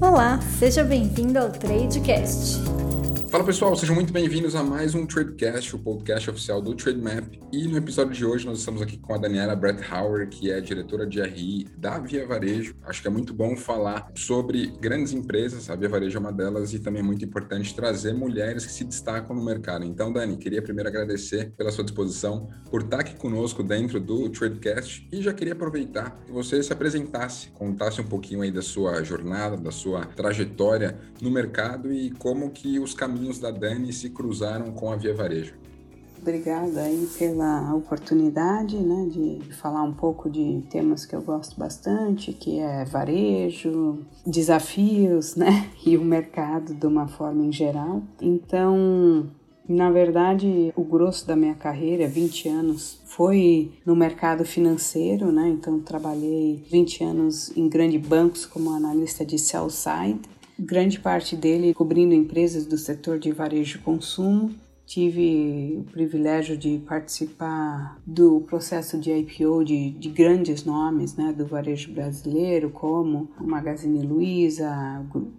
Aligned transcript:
Olá, 0.00 0.40
seja 0.58 0.82
bem-vindo 0.82 1.38
ao 1.38 1.48
Tradecast. 1.48 2.58
Fala 3.34 3.42
pessoal, 3.42 3.74
sejam 3.74 3.96
muito 3.96 4.12
bem-vindos 4.12 4.54
a 4.54 4.62
mais 4.62 4.94
um 4.94 5.04
Tradecast, 5.04 5.74
o 5.74 5.78
podcast 5.80 6.30
oficial 6.30 6.62
do 6.62 6.72
Trademap. 6.72 7.36
E 7.50 7.66
no 7.66 7.76
episódio 7.76 8.12
de 8.12 8.24
hoje 8.24 8.46
nós 8.46 8.60
estamos 8.60 8.80
aqui 8.80 8.96
com 8.96 9.12
a 9.12 9.18
Daniela 9.18 9.56
Brett 9.56 9.82
Hauer, 9.92 10.28
que 10.28 10.52
é 10.52 10.60
diretora 10.60 11.04
de 11.04 11.20
RI 11.20 11.66
da 11.76 11.98
Via 11.98 12.24
Varejo. 12.24 12.76
Acho 12.84 13.02
que 13.02 13.08
é 13.08 13.10
muito 13.10 13.34
bom 13.34 13.56
falar 13.56 14.08
sobre 14.14 14.68
grandes 14.80 15.12
empresas, 15.12 15.68
a 15.68 15.74
Via 15.74 15.88
Varejo 15.88 16.16
é 16.16 16.20
uma 16.20 16.32
delas, 16.32 16.72
e 16.74 16.78
também 16.78 17.00
é 17.00 17.04
muito 17.04 17.24
importante 17.24 17.74
trazer 17.74 18.12
mulheres 18.12 18.64
que 18.66 18.72
se 18.72 18.84
destacam 18.84 19.34
no 19.34 19.44
mercado. 19.44 19.84
Então, 19.84 20.12
Dani, 20.12 20.36
queria 20.36 20.62
primeiro 20.62 20.88
agradecer 20.88 21.52
pela 21.56 21.72
sua 21.72 21.82
disposição, 21.82 22.48
por 22.70 22.82
estar 22.82 23.00
aqui 23.00 23.16
conosco 23.16 23.64
dentro 23.64 23.98
do 23.98 24.28
Tradecast 24.28 25.08
e 25.10 25.20
já 25.20 25.32
queria 25.32 25.54
aproveitar 25.54 26.22
que 26.24 26.30
você 26.30 26.62
se 26.62 26.72
apresentasse, 26.72 27.48
contasse 27.48 28.00
um 28.00 28.06
pouquinho 28.06 28.42
aí 28.42 28.52
da 28.52 28.62
sua 28.62 29.02
jornada, 29.02 29.56
da 29.56 29.72
sua 29.72 30.06
trajetória 30.06 30.96
no 31.20 31.32
mercado 31.32 31.92
e 31.92 32.12
como 32.12 32.50
que 32.52 32.78
os 32.78 32.94
caminhos 32.94 33.23
caminhos 33.24 33.38
da 33.38 33.50
Dani 33.50 33.92
se 33.92 34.10
cruzaram 34.10 34.72
com 34.72 34.92
a 34.92 34.96
Via 34.96 35.14
Varejo. 35.14 35.54
Obrigada 36.20 36.82
aí 36.82 37.06
pela 37.18 37.74
oportunidade, 37.74 38.76
né, 38.78 39.08
de 39.10 39.54
falar 39.54 39.82
um 39.82 39.92
pouco 39.92 40.30
de 40.30 40.62
temas 40.70 41.04
que 41.04 41.14
eu 41.14 41.20
gosto 41.20 41.58
bastante, 41.58 42.32
que 42.32 42.58
é 42.58 42.84
varejo, 42.84 43.98
desafios, 44.26 45.36
né, 45.36 45.70
e 45.84 45.96
o 45.96 46.04
mercado 46.04 46.74
de 46.74 46.86
uma 46.86 47.06
forma 47.08 47.44
em 47.44 47.52
geral. 47.52 48.02
Então, 48.22 49.30
na 49.68 49.90
verdade, 49.90 50.72
o 50.74 50.82
grosso 50.82 51.26
da 51.26 51.36
minha 51.36 51.54
carreira, 51.54 52.06
20 52.08 52.48
anos, 52.48 53.00
foi 53.04 53.72
no 53.84 53.94
mercado 53.94 54.44
financeiro, 54.44 55.30
né? 55.32 55.48
Então, 55.48 55.80
trabalhei 55.80 56.62
20 56.70 57.04
anos 57.04 57.56
em 57.56 57.66
grandes 57.68 58.00
bancos 58.06 58.44
como 58.44 58.70
analista 58.70 59.24
de 59.24 59.38
sell 59.38 59.70
side 59.70 60.20
grande 60.58 61.00
parte 61.00 61.36
dele 61.36 61.74
cobrindo 61.74 62.14
empresas 62.14 62.66
do 62.66 62.78
setor 62.78 63.18
de 63.18 63.32
varejo 63.32 63.78
e 63.78 63.82
consumo. 63.82 64.54
Tive 64.86 65.78
o 65.78 65.84
privilégio 65.90 66.58
de 66.58 66.78
participar 66.86 67.98
do 68.06 68.42
processo 68.42 68.98
de 68.98 69.10
IPO 69.10 69.64
de, 69.64 69.90
de 69.92 70.10
grandes 70.10 70.62
nomes 70.62 71.16
né, 71.16 71.32
do 71.32 71.46
varejo 71.46 71.90
brasileiro, 71.90 72.68
como 72.68 73.30
a 73.38 73.42
Magazine 73.42 74.06
Luiza, 74.06 74.68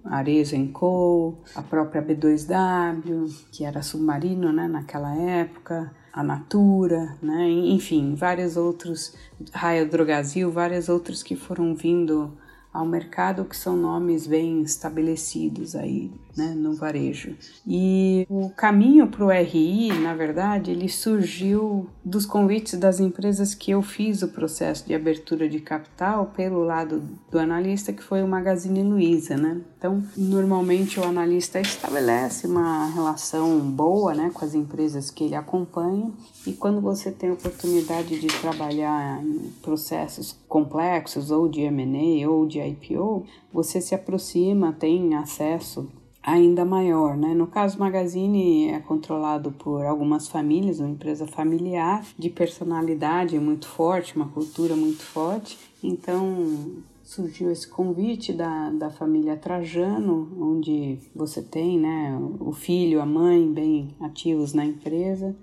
a 0.03 0.17
Arezzo 0.17 0.55
Co., 0.73 1.36
a 1.53 1.61
própria 1.61 2.02
B2W, 2.02 3.31
que 3.52 3.63
era 3.63 3.83
submarino 3.83 4.52
né, 4.52 4.67
naquela 4.67 5.16
época, 5.16 5.91
a 6.11 6.23
Natura, 6.23 7.16
né, 7.21 7.47
enfim, 7.47 8.16
vários 8.16 8.58
outros, 8.58 9.13
Raia 9.53 9.86
Drogazil, 9.86 10.49
vários 10.49 10.89
outros 10.89 11.21
que 11.21 11.36
foram 11.36 11.75
vindo 11.75 12.36
ao 12.75 12.85
mercado 12.85 13.45
que 13.45 13.55
são 13.55 13.77
nomes 13.77 14.27
bem 14.27 14.61
estabelecidos 14.61 15.77
aí 15.77 16.11
né, 16.35 16.53
no 16.53 16.73
varejo. 16.73 17.33
E 17.65 18.27
o 18.29 18.49
caminho 18.49 19.07
para 19.07 19.23
o 19.23 19.29
RI, 19.29 19.97
na 19.99 20.13
verdade, 20.13 20.71
ele 20.71 20.89
surgiu 20.89 21.89
dos 22.03 22.25
convites 22.25 22.77
das 22.77 22.99
empresas 22.99 23.55
que 23.55 23.71
eu 23.71 23.81
fiz 23.81 24.21
o 24.21 24.27
processo 24.27 24.85
de 24.85 24.93
abertura 24.93 25.47
de 25.47 25.61
capital 25.61 26.33
pelo 26.35 26.65
lado 26.65 27.01
do 27.31 27.39
analista, 27.39 27.93
que 27.93 28.03
foi 28.03 28.21
o 28.21 28.27
Magazine 28.27 28.83
Luiza, 28.83 29.37
né? 29.37 29.61
Então, 29.86 30.03
normalmente 30.17 31.00
o 31.00 31.03
analista 31.03 31.59
estabelece 31.61 32.47
uma 32.47 32.88
relação 32.88 33.59
boa, 33.59 34.16
né, 34.16 34.31
com 34.33 34.44
as 34.44 34.55
empresas 34.55 35.11
que 35.11 35.25
ele 35.25 35.36
acompanha, 35.36 36.11
e 36.47 36.53
quando 36.53 36.81
você 36.81 37.11
tem 37.11 37.30
a 37.30 37.33
oportunidade 37.33 38.19
de 38.19 38.25
trabalhar 38.25 39.23
em 39.23 39.52
processos 39.61 40.36
complexos 40.50 41.30
ou 41.30 41.47
de 41.47 41.61
M&A 41.61 42.27
ou 42.27 42.47
de 42.47 42.59
IPO, 42.59 43.27
você 43.53 43.80
se 43.80 43.94
aproxima, 43.94 44.73
tem 44.73 45.14
acesso 45.14 45.88
ainda 46.23 46.66
maior, 46.66 47.16
né? 47.16 47.36
No 47.36 47.45
caso 47.45 47.77
Magazine 47.77 48.70
é 48.70 48.80
controlado 48.80 49.52
por 49.52 49.86
algumas 49.86 50.27
famílias, 50.27 50.80
uma 50.80 50.89
empresa 50.89 51.27
familiar 51.27 52.04
de 52.17 52.32
personalidade 52.32 53.38
muito 53.38 53.67
forte, 53.67 54.15
uma 54.15 54.30
cultura 54.30 54.76
muito 54.76 55.04
forte. 55.04 55.59
Então 55.83 56.83
surgiu 57.05 57.52
esse 57.52 57.67
convite 57.67 58.33
da, 58.33 58.71
da 58.71 58.89
família 58.89 59.38
Trajano, 59.38 60.27
onde 60.42 60.98
você 61.16 61.42
tem, 61.42 61.80
né, 61.80 62.20
o 62.39 62.52
filho, 62.52 62.99
a 62.99 63.05
mãe 63.05 63.49
bem 63.49 63.95
ativos 64.02 64.54
na 64.54 64.66
empresa 64.66 65.36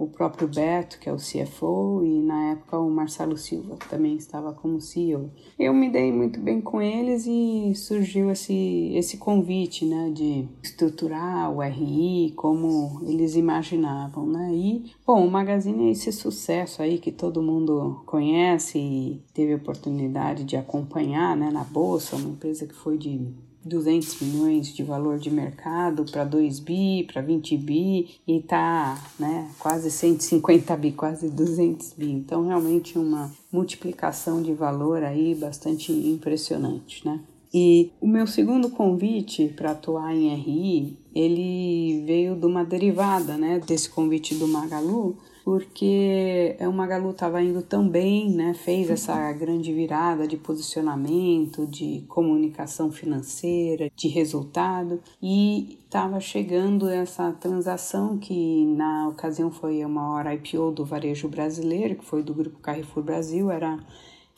o 0.00 0.08
próprio 0.08 0.48
Beto, 0.48 0.98
que 0.98 1.10
é 1.10 1.12
o 1.12 1.16
CFO, 1.16 2.02
e 2.02 2.22
na 2.22 2.52
época 2.52 2.78
o 2.78 2.90
Marcelo 2.90 3.36
Silva 3.36 3.76
também 3.90 4.16
estava 4.16 4.50
como 4.50 4.80
CEO. 4.80 5.30
Eu 5.58 5.74
me 5.74 5.90
dei 5.90 6.10
muito 6.10 6.40
bem 6.40 6.58
com 6.58 6.80
eles 6.80 7.26
e 7.26 7.74
surgiu 7.74 8.30
esse, 8.30 8.92
esse 8.94 9.18
convite, 9.18 9.84
né, 9.84 10.10
de 10.10 10.48
estruturar 10.62 11.52
o 11.52 11.60
RI 11.60 12.32
como 12.34 13.02
eles 13.06 13.36
imaginavam, 13.36 14.26
né, 14.26 14.50
e, 14.54 14.90
bom, 15.06 15.26
o 15.26 15.30
Magazine 15.30 15.88
é 15.88 15.90
esse 15.90 16.10
sucesso 16.10 16.80
aí 16.80 16.98
que 16.98 17.12
todo 17.12 17.42
mundo 17.42 18.02
conhece 18.06 18.78
e 18.78 19.22
teve 19.34 19.52
a 19.52 19.56
oportunidade 19.56 20.44
de 20.44 20.56
acompanhar, 20.56 21.36
né, 21.36 21.50
na 21.50 21.64
Bolsa, 21.64 22.16
uma 22.16 22.30
empresa 22.30 22.66
que 22.66 22.74
foi 22.74 22.96
de 22.96 23.34
200 23.64 24.20
milhões 24.20 24.74
de 24.74 24.82
valor 24.82 25.18
de 25.18 25.30
mercado 25.30 26.04
para 26.10 26.24
2 26.24 26.60
bi, 26.60 27.04
para 27.04 27.20
20 27.20 27.56
bi 27.56 28.08
e 28.26 28.40
tá, 28.40 29.02
né, 29.18 29.50
quase 29.58 29.90
150 29.90 30.76
bi, 30.76 30.92
quase 30.92 31.28
200 31.28 31.92
bi. 31.94 32.10
Então 32.10 32.46
realmente 32.46 32.98
uma 32.98 33.30
multiplicação 33.52 34.42
de 34.42 34.52
valor 34.52 35.02
aí 35.02 35.34
bastante 35.34 35.92
impressionante, 35.92 37.06
né? 37.06 37.20
E 37.52 37.90
o 38.00 38.06
meu 38.06 38.28
segundo 38.28 38.70
convite 38.70 39.48
para 39.48 39.72
atuar 39.72 40.14
em 40.14 40.32
RI, 40.34 40.96
ele 41.14 42.02
veio 42.06 42.36
de 42.36 42.46
uma 42.46 42.64
derivada, 42.64 43.36
né, 43.36 43.58
desse 43.58 43.90
convite 43.90 44.34
do 44.34 44.46
Magalu, 44.46 45.16
porque 45.44 46.56
o 46.60 46.72
Magalu 46.72 47.10
estava 47.10 47.42
indo 47.42 47.62
tão 47.62 47.88
bem, 47.88 48.30
né? 48.30 48.54
fez 48.54 48.90
essa 48.90 49.32
grande 49.32 49.72
virada 49.72 50.26
de 50.26 50.36
posicionamento, 50.36 51.66
de 51.66 52.04
comunicação 52.08 52.92
financeira, 52.92 53.90
de 53.96 54.08
resultado 54.08 55.00
e 55.22 55.78
estava 55.84 56.20
chegando 56.20 56.88
essa 56.88 57.32
transação 57.32 58.18
que 58.18 58.64
na 58.66 59.08
ocasião 59.08 59.50
foi 59.50 59.82
a 59.82 59.88
maior 59.88 60.30
IPO 60.32 60.70
do 60.72 60.84
varejo 60.84 61.28
brasileiro, 61.28 61.96
que 61.96 62.04
foi 62.04 62.22
do 62.22 62.34
grupo 62.34 62.58
Carrefour 62.58 63.02
Brasil, 63.02 63.50
era 63.50 63.78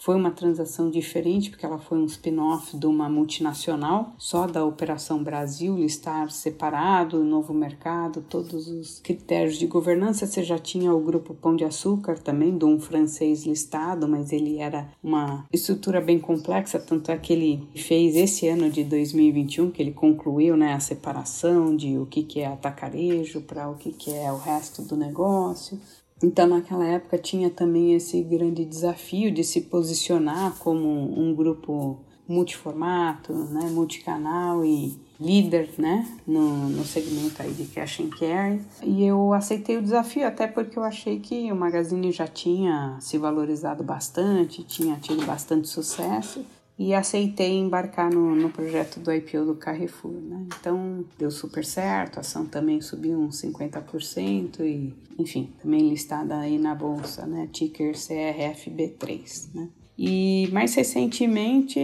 foi 0.02 0.16
uma 0.16 0.32
transação 0.32 0.90
diferente, 0.90 1.48
porque 1.48 1.64
ela 1.64 1.78
foi 1.78 1.96
um 1.96 2.06
spin-off 2.06 2.76
de 2.76 2.86
uma 2.86 3.08
multinacional, 3.08 4.12
só 4.18 4.48
da 4.48 4.64
Operação 4.64 5.22
Brasil 5.22 5.78
estar 5.78 6.28
separado, 6.32 7.22
novo 7.22 7.54
mercado, 7.54 8.20
todos 8.28 8.66
os 8.66 8.98
critérios 8.98 9.56
de 9.56 9.68
governança. 9.68 10.26
Você 10.26 10.42
já 10.42 10.58
tinha 10.58 10.92
o 10.92 10.98
grupo 10.98 11.34
Pão 11.34 11.54
de 11.54 11.64
Açúcar 11.64 12.18
também, 12.18 12.58
de 12.58 12.64
um 12.64 12.80
francês 12.80 13.46
listado, 13.46 14.08
mas 14.08 14.32
ele 14.32 14.58
era 14.58 14.88
uma 15.00 15.46
estrutura 15.52 16.00
bem 16.00 16.19
complexa, 16.19 16.80
tanto 16.80 17.12
é 17.12 17.16
que 17.16 17.32
ele 17.32 17.69
fez 17.76 18.16
esse 18.16 18.48
ano 18.48 18.69
de 18.69 18.82
2021, 18.82 19.70
que 19.70 19.80
ele 19.80 19.92
concluiu 19.92 20.56
né, 20.56 20.72
a 20.72 20.80
separação 20.80 21.76
de 21.76 21.96
o 21.96 22.06
que, 22.06 22.24
que 22.24 22.40
é 22.40 22.48
atacarejo 22.48 23.42
para 23.42 23.70
o 23.70 23.76
que, 23.76 23.92
que 23.92 24.10
é 24.10 24.32
o 24.32 24.36
resto 24.36 24.82
do 24.82 24.96
negócio. 24.96 25.78
Então, 26.22 26.47
naquela 26.47 26.87
época, 26.87 27.19
tinha 27.19 27.50
também 27.50 27.94
esse 27.94 28.22
grande 28.22 28.65
desafio 28.65 29.33
de 29.33 29.43
se 29.43 29.62
posicionar 29.62 30.56
como 30.59 30.88
um 31.19 31.34
grupo 31.34 31.99
multiformato, 32.28 33.33
né, 33.33 33.69
multicanal 33.71 34.65
e 34.65 34.97
líder 35.21 35.71
né, 35.78 36.06
no, 36.27 36.69
no 36.69 36.84
segmento 36.84 37.43
aí 37.43 37.53
de 37.53 37.65
cash 37.66 38.00
and 38.00 38.11
carry. 38.11 38.61
E 38.82 39.05
eu 39.05 39.32
aceitei 39.32 39.77
o 39.77 39.82
desafio, 39.82 40.27
até 40.27 40.47
porque 40.47 40.78
eu 40.78 40.84
achei 40.84 41.19
que 41.21 41.50
o 41.53 41.56
Magazine 41.56 42.11
já 42.11 42.27
tinha 42.27 42.97
se 43.00 43.19
valorizado 43.19 43.82
bastante, 43.82 44.62
tinha 44.62 44.97
tido 44.97 45.25
bastante 45.27 45.69
sucesso 45.69 46.44
e 46.82 46.94
aceitei 46.94 47.59
embarcar 47.59 48.12
no, 48.12 48.34
no 48.34 48.50
projeto 48.50 48.99
do 48.99 49.12
IPO 49.12 49.44
do 49.44 49.55
Carrefour. 49.55 50.12
Né? 50.12 50.46
Então 50.58 51.05
deu 51.17 51.31
super 51.31 51.64
certo, 51.64 52.17
a 52.17 52.20
ação 52.20 52.44
também 52.44 52.81
subiu 52.81 53.20
uns 53.20 53.40
50% 53.40 54.61
e, 54.61 54.93
enfim, 55.17 55.50
também 55.62 55.88
listada 55.88 56.37
aí 56.37 56.58
na 56.58 56.75
bolsa, 56.75 57.25
né? 57.25 57.49
ticker 57.52 57.93
CRFB3. 57.93 59.55
Né? 59.55 59.69
E 59.96 60.49
mais 60.52 60.75
recentemente, 60.75 61.79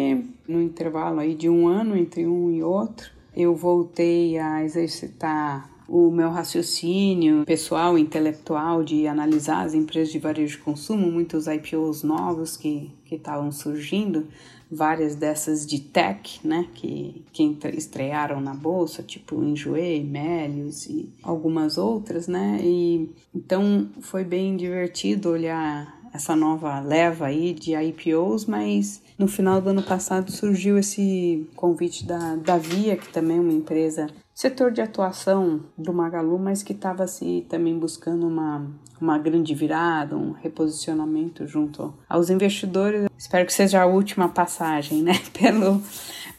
no 0.48 0.60
intervalo 0.60 1.20
aí 1.20 1.36
de 1.36 1.48
um 1.48 1.68
ano 1.68 1.96
entre 1.96 2.26
um 2.26 2.50
e 2.50 2.60
outro, 2.60 3.12
eu 3.36 3.54
voltei 3.54 4.36
a 4.36 4.64
exercitar 4.64 5.70
o 5.86 6.10
meu 6.10 6.28
raciocínio 6.28 7.44
pessoal, 7.46 7.96
intelectual 7.96 8.82
de 8.82 9.06
analisar 9.06 9.64
as 9.64 9.74
empresas 9.74 10.12
de 10.12 10.18
varejo 10.18 10.58
de 10.58 10.62
consumo, 10.62 11.10
muitos 11.10 11.46
IPOs 11.46 12.02
novos 12.02 12.56
que 12.56 12.92
estavam 13.10 13.50
surgindo, 13.50 14.26
várias 14.70 15.14
dessas 15.14 15.66
de 15.66 15.80
tech, 15.80 16.40
né, 16.46 16.66
que, 16.74 17.24
que 17.32 17.42
estrearam 17.74 18.40
na 18.40 18.54
bolsa, 18.54 19.02
tipo 19.02 19.42
Enjoei, 19.42 20.04
Melius 20.04 20.86
e 20.86 21.08
algumas 21.22 21.78
outras, 21.78 22.28
né, 22.28 22.60
e 22.62 23.10
então 23.34 23.88
foi 24.00 24.24
bem 24.24 24.56
divertido 24.56 25.30
olhar 25.30 25.98
essa 26.12 26.34
nova 26.34 26.80
leva 26.80 27.26
aí 27.26 27.52
de 27.52 27.74
IPOs, 27.74 28.46
mas 28.46 29.02
no 29.18 29.28
final 29.28 29.60
do 29.60 29.70
ano 29.70 29.82
passado 29.82 30.30
surgiu 30.30 30.78
esse 30.78 31.46
convite 31.54 32.06
da, 32.06 32.36
da 32.36 32.56
Via, 32.56 32.96
que 32.96 33.12
também 33.12 33.36
é 33.36 33.40
uma 33.40 33.52
empresa 33.52 34.08
setor 34.38 34.70
de 34.70 34.80
atuação 34.80 35.64
do 35.76 35.92
Magalu, 35.92 36.38
mas 36.38 36.62
que 36.62 36.72
estava 36.72 37.08
se 37.08 37.44
também 37.48 37.76
buscando 37.76 38.24
uma, 38.24 38.70
uma 39.00 39.18
grande 39.18 39.52
virada, 39.52 40.16
um 40.16 40.30
reposicionamento 40.30 41.44
junto 41.44 41.92
aos 42.08 42.30
investidores. 42.30 43.10
Espero 43.18 43.44
que 43.44 43.52
seja 43.52 43.82
a 43.82 43.86
última 43.86 44.28
passagem, 44.28 45.02
né, 45.02 45.14
pelo, 45.36 45.82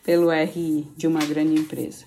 pelo 0.02 0.32
RI 0.32 0.88
de 0.96 1.08
uma 1.08 1.20
grande 1.26 1.60
empresa. 1.60 2.06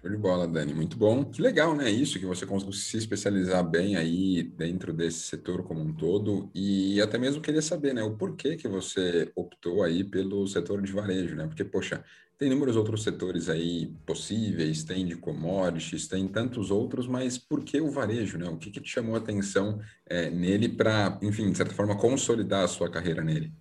Show 0.00 0.10
de 0.10 0.16
bola, 0.16 0.48
Dani. 0.48 0.74
Muito 0.74 0.96
bom. 0.96 1.24
Que 1.24 1.40
legal, 1.40 1.72
né? 1.76 1.88
Isso, 1.88 2.18
que 2.18 2.26
você 2.26 2.44
conseguiu 2.44 2.72
se 2.72 2.96
especializar 2.96 3.62
bem 3.62 3.94
aí 3.94 4.42
dentro 4.42 4.92
desse 4.92 5.20
setor 5.20 5.62
como 5.62 5.80
um 5.80 5.92
todo. 5.92 6.50
E 6.52 7.00
até 7.00 7.16
mesmo 7.16 7.40
queria 7.40 7.62
saber, 7.62 7.94
né? 7.94 8.02
O 8.02 8.16
porquê 8.16 8.56
que 8.56 8.66
você 8.66 9.30
optou 9.36 9.84
aí 9.84 10.02
pelo 10.02 10.46
setor 10.48 10.82
de 10.82 10.92
varejo, 10.92 11.34
né? 11.34 11.46
Porque, 11.46 11.64
poxa, 11.64 12.04
tem 12.38 12.48
inúmeros 12.48 12.76
outros 12.76 13.02
setores 13.02 13.48
aí 13.48 13.92
possíveis, 14.06 14.84
tem 14.84 15.04
de 15.04 15.16
commodities, 15.16 16.06
tem 16.06 16.28
tantos 16.28 16.70
outros, 16.70 17.08
mas 17.08 17.36
por 17.36 17.64
que 17.64 17.80
o 17.80 17.90
varejo, 17.90 18.38
né? 18.38 18.48
O 18.48 18.56
que, 18.56 18.70
que 18.70 18.80
te 18.80 18.88
chamou 18.88 19.16
a 19.16 19.18
atenção 19.18 19.80
é, 20.06 20.30
nele 20.30 20.68
para, 20.68 21.18
enfim, 21.20 21.50
de 21.50 21.56
certa 21.56 21.74
forma, 21.74 21.96
consolidar 21.96 22.62
a 22.64 22.68
sua 22.68 22.88
carreira 22.88 23.24
nele? 23.24 23.52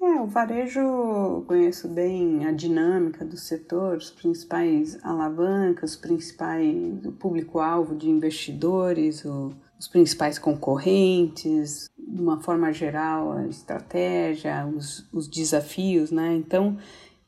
É, 0.00 0.20
o 0.20 0.26
varejo, 0.26 1.42
conheço 1.46 1.88
bem 1.88 2.44
a 2.46 2.52
dinâmica 2.52 3.24
do 3.24 3.36
setor, 3.36 3.96
os 3.96 4.10
principais 4.10 5.02
alavancas, 5.02 5.92
os 5.92 5.96
principais, 5.96 7.06
o 7.06 7.12
público-alvo 7.12 7.96
de 7.96 8.10
investidores, 8.10 9.24
o, 9.24 9.54
os 9.80 9.88
principais 9.88 10.38
concorrentes, 10.38 11.88
de 11.96 12.20
uma 12.20 12.40
forma 12.42 12.72
geral, 12.72 13.32
a 13.32 13.46
estratégia, 13.46 14.66
os, 14.66 15.08
os 15.12 15.26
desafios, 15.26 16.10
né? 16.10 16.34
Então, 16.34 16.76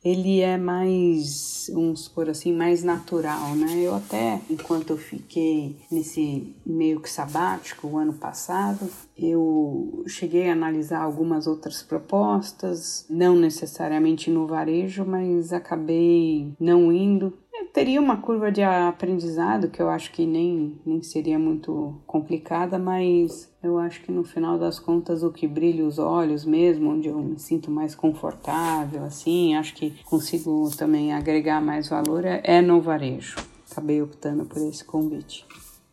ele 0.05 0.41
é 0.41 0.57
mais, 0.57 1.71
vamos 1.73 2.05
supor 2.05 2.31
assim, 2.31 2.53
mais 2.53 2.83
natural, 2.83 3.55
né? 3.55 3.79
Eu 3.79 3.95
até, 3.95 4.41
enquanto 4.49 4.91
eu 4.91 4.97
fiquei 4.97 5.77
nesse 5.91 6.55
meio 6.65 7.01
que 7.01 7.11
sabático 7.11 7.87
o 7.87 7.99
ano 7.99 8.15
passado, 8.15 8.89
eu 9.17 10.03
cheguei 10.07 10.49
a 10.49 10.53
analisar 10.53 11.03
algumas 11.03 11.47
outras 11.47 11.83
propostas, 11.83 13.05
não 13.11 13.37
necessariamente 13.37 14.31
no 14.31 14.47
varejo, 14.47 15.05
mas 15.05 15.53
acabei 15.53 16.53
não 16.59 16.91
indo 16.91 17.33
teria 17.73 18.01
uma 18.01 18.17
curva 18.17 18.51
de 18.51 18.63
aprendizado 18.63 19.69
que 19.69 19.81
eu 19.81 19.89
acho 19.89 20.11
que 20.13 20.27
nem, 20.27 20.79
nem 20.85 21.03
seria 21.03 21.39
muito 21.39 22.01
complicada, 22.07 22.79
mas 22.79 23.51
eu 23.63 23.79
acho 23.79 24.03
que 24.03 24.13
no 24.13 24.25
final 24.25 24.59
das 24.59 24.79
contas 24.79 25.23
o 25.23 25.31
que 25.31 25.47
brilha 25.47 25.85
os 25.85 25.99
olhos 25.99 26.45
mesmo, 26.45 26.91
onde 26.91 27.09
eu 27.09 27.19
me 27.19 27.39
sinto 27.39 27.71
mais 27.71 27.95
confortável, 27.95 29.05
assim, 29.05 29.55
acho 29.55 29.75
que 29.75 29.91
consigo 30.05 30.69
também 30.77 31.13
agregar 31.13 31.61
mais 31.61 31.89
valor 31.89 32.25
é, 32.25 32.41
é 32.45 32.61
no 32.61 32.81
varejo. 32.81 33.37
Acabei 33.71 34.03
optando 34.03 34.45
por 34.45 34.61
esse 34.63 34.85
convite. 34.85 35.47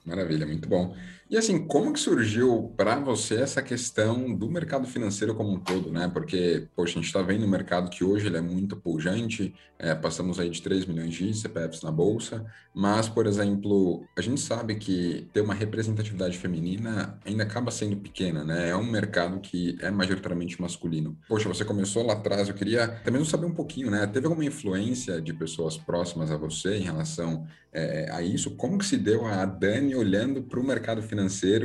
Maravilha, 0.06 0.48
muito 0.48 0.68
bom. 0.68 0.96
E 1.30 1.36
assim, 1.36 1.68
como 1.68 1.92
que 1.92 2.00
surgiu 2.00 2.74
para 2.78 2.96
você 3.00 3.36
essa 3.36 3.62
questão 3.62 4.34
do 4.34 4.50
mercado 4.50 4.88
financeiro 4.88 5.36
como 5.36 5.52
um 5.52 5.60
todo, 5.60 5.92
né? 5.92 6.08
Porque, 6.08 6.68
poxa, 6.74 6.94
a 6.94 6.96
gente 6.96 7.08
está 7.08 7.22
vendo 7.22 7.46
um 7.46 7.50
mercado 7.50 7.90
que 7.90 8.02
hoje 8.02 8.28
ele 8.28 8.38
é 8.38 8.42
muito 8.42 8.78
pujante, 8.78 9.54
é, 9.78 9.94
passamos 9.94 10.40
aí 10.40 10.50
de 10.50 10.62
3 10.62 10.86
milhões 10.86 11.14
de 11.14 11.34
CPFs 11.34 11.82
na 11.82 11.92
Bolsa, 11.92 12.46
mas, 12.74 13.10
por 13.10 13.28
exemplo, 13.28 14.06
a 14.18 14.22
gente 14.22 14.40
sabe 14.40 14.76
que 14.76 15.28
ter 15.34 15.42
uma 15.42 15.54
representatividade 15.54 16.38
feminina 16.38 17.20
ainda 17.26 17.44
acaba 17.44 17.72
sendo 17.72 17.98
pequena, 17.98 18.46
né? 18.46 18.70
É 18.70 18.76
um 18.78 18.90
mercado 18.90 19.42
que 19.42 19.78
é 19.82 19.92
majoritariamente 19.92 20.62
masculino. 20.62 21.18
Poxa, 21.28 21.50
você 21.50 21.66
começou 21.66 22.06
lá 22.06 22.14
atrás, 22.14 22.48
eu 22.48 22.56
queria 22.56 23.02
mesmo 23.06 23.26
saber 23.26 23.48
um 23.48 23.54
pouquinho, 23.54 23.92
né? 23.92 24.08
Teve 24.08 24.28
alguma 24.28 24.46
influência 24.46 25.22
de 25.22 25.34
pessoas 25.34 25.76
próximas 25.76 26.32
a 26.32 26.38
você 26.38 26.78
em 26.78 26.84
relação 26.84 27.46
é, 27.74 28.10
a 28.12 28.22
isso? 28.22 28.56
Como 28.56 28.78
que 28.78 28.86
se 28.86 28.96
deu 28.96 29.26
a 29.28 29.44
Dani 29.44 29.94
olhando 29.94 30.42
para 30.42 30.60
o 30.60 30.64
mercado 30.64 31.02
financeiro 31.02 31.17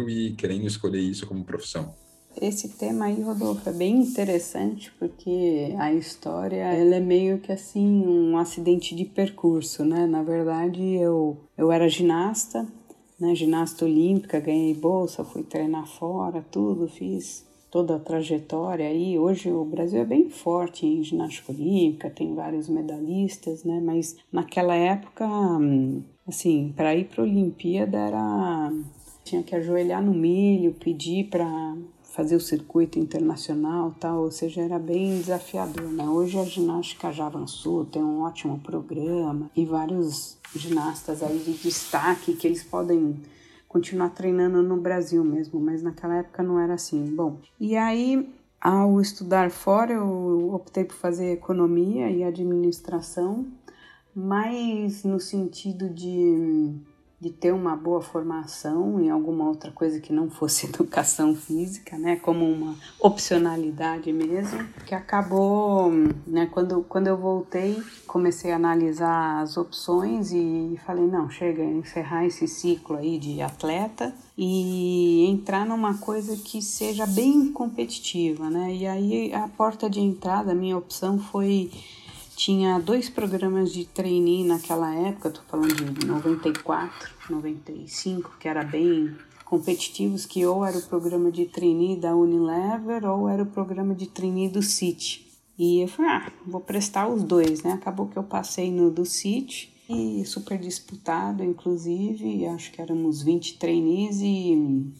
e 0.09 0.33
querendo 0.33 0.67
escolher 0.67 1.01
isso 1.01 1.27
como 1.27 1.45
profissão? 1.45 1.95
Esse 2.41 2.71
tema 2.71 3.07
aí, 3.07 3.21
Rodolfo, 3.21 3.69
é 3.69 3.73
bem 3.73 4.01
interessante 4.01 4.91
porque 4.99 5.75
a 5.79 5.93
história 5.93 6.65
ela 6.65 6.97
é 6.97 7.01
meio 7.01 7.39
que 7.39 7.53
assim 7.53 8.07
um 8.07 8.39
acidente 8.39 8.95
de 8.95 9.05
percurso, 9.05 9.85
né? 9.85 10.07
Na 10.07 10.23
verdade, 10.23 10.83
eu, 10.83 11.37
eu 11.59 11.71
era 11.71 11.89
ginasta, 11.89 12.67
né? 13.21 13.35
Ginasta 13.35 13.85
olímpica, 13.85 14.41
ganhei 14.41 14.75
bolsa, 14.75 15.25
fui 15.25 15.43
treinar 15.43 15.87
fora, 15.87 16.45
tudo, 16.51 16.89
fiz 16.89 17.47
toda 17.71 17.97
a 17.97 17.99
trajetória 17.99 18.87
aí. 18.89 19.19
Hoje 19.19 19.51
o 19.51 19.65
Brasil 19.65 20.01
é 20.01 20.05
bem 20.05 20.29
forte 20.31 20.87
em 20.87 21.05
ginástica 21.05 21.53
olímpica, 21.53 22.11
tem 22.11 22.35
vários 22.35 22.69
medalhistas, 22.69 23.63
né? 23.63 23.81
Mas 23.85 24.17
naquela 24.33 24.75
época, 24.75 25.29
assim, 26.27 26.73
para 26.75 26.95
ir 26.97 27.05
para 27.05 27.23
a 27.23 27.27
Olimpíada 27.27 27.99
era 27.99 28.73
tinha 29.25 29.43
que 29.43 29.55
ajoelhar 29.55 30.03
no 30.03 30.13
milho, 30.13 30.73
pedir 30.73 31.29
para 31.29 31.77
fazer 32.13 32.37
o 32.37 32.41
circuito 32.41 32.99
internacional 32.99 33.95
tal, 33.99 34.25
ou 34.25 34.31
seja, 34.31 34.61
era 34.61 34.79
bem 34.79 35.19
desafiador. 35.19 35.91
Né? 35.91 36.05
Hoje 36.05 36.39
a 36.39 36.45
ginástica 36.45 37.11
já 37.11 37.27
avançou, 37.27 37.87
tem 37.87 38.03
um 38.03 38.21
ótimo 38.21 38.59
programa 38.59 39.51
e 39.57 39.65
vários 39.65 40.37
ginastas 40.55 41.23
aí 41.23 41.39
de 41.39 41.55
destaque 41.55 42.35
que 42.35 42.47
eles 42.47 42.63
podem 42.63 43.17
continuar 43.67 44.11
treinando 44.11 44.63
no 44.63 44.77
Brasil 44.77 45.25
mesmo, 45.25 45.59
mas 45.59 45.83
naquela 45.83 46.19
época 46.19 46.43
não 46.43 46.61
era 46.61 46.75
assim. 46.75 47.15
Bom, 47.17 47.39
e 47.59 47.75
aí 47.75 48.29
ao 48.61 49.01
estudar 49.01 49.51
fora 49.51 49.95
eu 49.95 50.53
optei 50.53 50.85
por 50.85 50.95
fazer 50.95 51.33
economia 51.33 52.11
e 52.11 52.23
administração, 52.23 53.47
mais 54.15 55.03
no 55.05 55.19
sentido 55.19 55.89
de 55.89 56.75
de 57.23 57.31
ter 57.31 57.53
uma 57.53 57.77
boa 57.77 58.03
formação 58.03 59.01
em 59.01 59.09
alguma 59.09 59.47
outra 59.47 59.71
coisa 59.71 60.01
que 60.01 60.13
não 60.13 60.29
fosse 60.29 60.67
educação 60.75 61.37
física, 61.37 61.97
né, 61.97 62.17
como 62.17 62.45
uma 62.45 62.75
opcionalidade 62.99 64.13
mesmo, 64.13 64.67
que 64.85 64.93
acabou, 64.93 65.89
né, 66.27 66.49
quando, 66.51 66.83
quando 66.89 67.07
eu 67.07 67.17
voltei, 67.17 67.81
comecei 68.09 68.51
a 68.51 68.57
analisar 68.57 69.41
as 69.41 69.57
opções 69.57 70.33
e 70.33 70.77
falei, 70.85 71.07
não, 71.07 71.31
chega, 71.31 71.63
encerrar 71.63 72.27
esse 72.27 72.49
ciclo 72.49 72.97
aí 72.97 73.19
de 73.19 73.41
atleta 73.41 74.13
e 74.37 75.25
entrar 75.29 75.65
numa 75.65 75.99
coisa 75.99 76.37
que 76.37 76.61
seja 76.61 77.07
bem 77.07 77.53
competitiva, 77.53 78.51
né, 78.51 78.75
e 78.75 78.85
aí 78.85 79.33
a 79.33 79.47
porta 79.47 79.89
de 79.89 80.01
entrada, 80.01 80.51
a 80.51 80.57
minha 80.57 80.77
opção 80.77 81.21
foi 81.21 81.71
tinha 82.37 82.79
dois 82.79 83.09
programas 83.09 83.73
de 83.73 83.85
trainee 83.85 84.45
naquela 84.45 84.95
época, 84.95 85.31
tô 85.31 85.43
falando 85.43 85.75
de 85.93 86.07
94, 86.07 87.11
95, 87.31 88.37
que 88.39 88.49
era 88.49 88.65
bem 88.65 89.17
competitivos, 89.45 90.25
que 90.25 90.47
ou 90.47 90.65
era 90.65 90.79
o 90.79 90.83
programa 90.83 91.31
de 91.31 91.45
trainee 91.45 91.97
da 91.97 92.17
Unilever 92.17 93.05
ou 93.05 93.29
era 93.29 93.43
o 93.43 93.47
programa 93.47 93.95
de 93.95 94.07
trainee 94.07 94.49
do 94.49 94.63
City. 94.63 95.27
E 95.59 95.81
eu 95.81 95.89
falei, 95.89 96.11
ah, 96.11 96.33
vou 96.47 96.61
prestar 96.61 97.07
os 97.09 97.23
dois, 97.23 97.63
né? 97.63 97.73
Acabou 97.73 98.09
que 98.09 98.17
eu 98.17 98.25
passei 98.25 98.73
no 98.73 98.91
do 98.91 99.05
City 99.05 99.71
e 99.89 100.25
super 100.25 100.59
disputado, 100.59 101.45
inclusive, 101.45 102.47
acho 102.47 102.73
que 102.73 102.81
éramos 102.81 103.23
20 103.23 103.59
trainees 103.59 104.21
e 104.23 104.91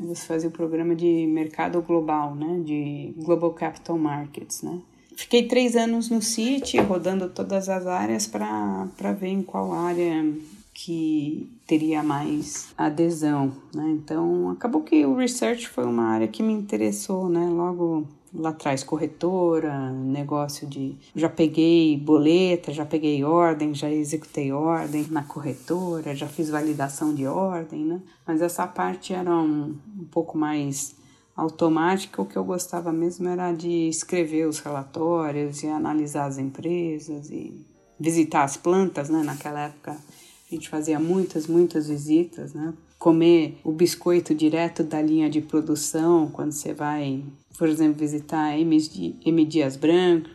você 0.00 0.26
fazia 0.26 0.48
o 0.48 0.52
programa 0.52 0.94
de 0.96 1.26
mercado 1.26 1.82
global, 1.82 2.34
né? 2.34 2.60
De 2.64 3.12
Global 3.18 3.52
Capital 3.52 3.98
Markets, 3.98 4.62
né? 4.62 4.80
Fiquei 5.20 5.46
três 5.46 5.76
anos 5.76 6.08
no 6.08 6.22
City, 6.22 6.78
rodando 6.78 7.28
todas 7.28 7.68
as 7.68 7.86
áreas 7.86 8.26
para 8.26 9.12
ver 9.12 9.28
em 9.28 9.42
qual 9.42 9.74
área 9.74 10.24
que 10.72 11.46
teria 11.66 12.02
mais 12.02 12.68
adesão, 12.76 13.52
né? 13.74 13.84
Então, 13.90 14.48
acabou 14.48 14.80
que 14.80 15.04
o 15.04 15.14
research 15.14 15.68
foi 15.68 15.84
uma 15.84 16.04
área 16.04 16.26
que 16.26 16.42
me 16.42 16.54
interessou, 16.54 17.28
né? 17.28 17.46
Logo 17.50 18.08
lá 18.34 18.48
atrás, 18.48 18.82
corretora, 18.82 19.90
negócio 19.90 20.66
de... 20.66 20.96
Já 21.14 21.28
peguei 21.28 21.98
boleta, 21.98 22.72
já 22.72 22.86
peguei 22.86 23.22
ordem, 23.22 23.74
já 23.74 23.90
executei 23.90 24.50
ordem 24.52 25.06
na 25.10 25.22
corretora, 25.22 26.16
já 26.16 26.28
fiz 26.28 26.48
validação 26.48 27.14
de 27.14 27.26
ordem, 27.26 27.84
né? 27.84 28.00
Mas 28.26 28.40
essa 28.40 28.66
parte 28.66 29.12
era 29.12 29.30
um, 29.30 29.76
um 30.00 30.04
pouco 30.10 30.38
mais 30.38 30.98
automática, 31.40 32.20
o 32.20 32.26
que 32.26 32.36
eu 32.36 32.44
gostava 32.44 32.92
mesmo 32.92 33.28
era 33.28 33.52
de 33.52 33.88
escrever 33.88 34.46
os 34.46 34.58
relatórios 34.58 35.62
e 35.62 35.66
analisar 35.66 36.26
as 36.26 36.38
empresas 36.38 37.30
e 37.30 37.64
visitar 37.98 38.44
as 38.44 38.56
plantas, 38.56 39.08
né? 39.08 39.22
Naquela 39.22 39.66
época 39.66 39.92
a 39.92 40.54
gente 40.54 40.68
fazia 40.68 41.00
muitas, 41.00 41.46
muitas 41.46 41.88
visitas, 41.88 42.52
né? 42.52 42.74
Comer 42.98 43.58
o 43.64 43.72
biscoito 43.72 44.34
direto 44.34 44.82
da 44.82 45.00
linha 45.00 45.30
de 45.30 45.40
produção, 45.40 46.28
quando 46.30 46.52
você 46.52 46.74
vai, 46.74 47.24
por 47.58 47.68
exemplo, 47.68 47.98
visitar 47.98 48.58
M. 48.58 49.44
Dias 49.46 49.76
Branco, 49.76 50.28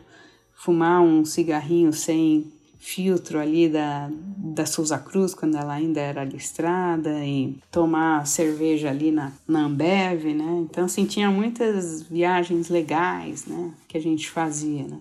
fumar 0.55 1.01
um 1.01 1.23
cigarrinho 1.23 1.93
sem 1.93 2.51
filtro 2.85 3.39
ali 3.39 3.67
da, 3.67 4.11
da 4.37 4.63
Souza 4.63 4.99
Cruz, 4.99 5.33
quando 5.33 5.57
ela 5.57 5.73
ainda 5.73 5.99
era 5.99 6.23
listrada, 6.23 7.25
e 7.25 7.57
tomar 7.71 8.27
cerveja 8.27 8.91
ali 8.91 9.11
na, 9.11 9.33
na 9.47 9.65
Ambev, 9.65 10.23
né? 10.25 10.59
Então, 10.69 10.85
assim, 10.85 11.03
tinha 11.03 11.31
muitas 11.31 12.03
viagens 12.03 12.69
legais, 12.69 13.47
né? 13.47 13.73
Que 13.87 13.97
a 13.97 14.01
gente 14.01 14.29
fazia, 14.29 14.87
né? 14.87 14.99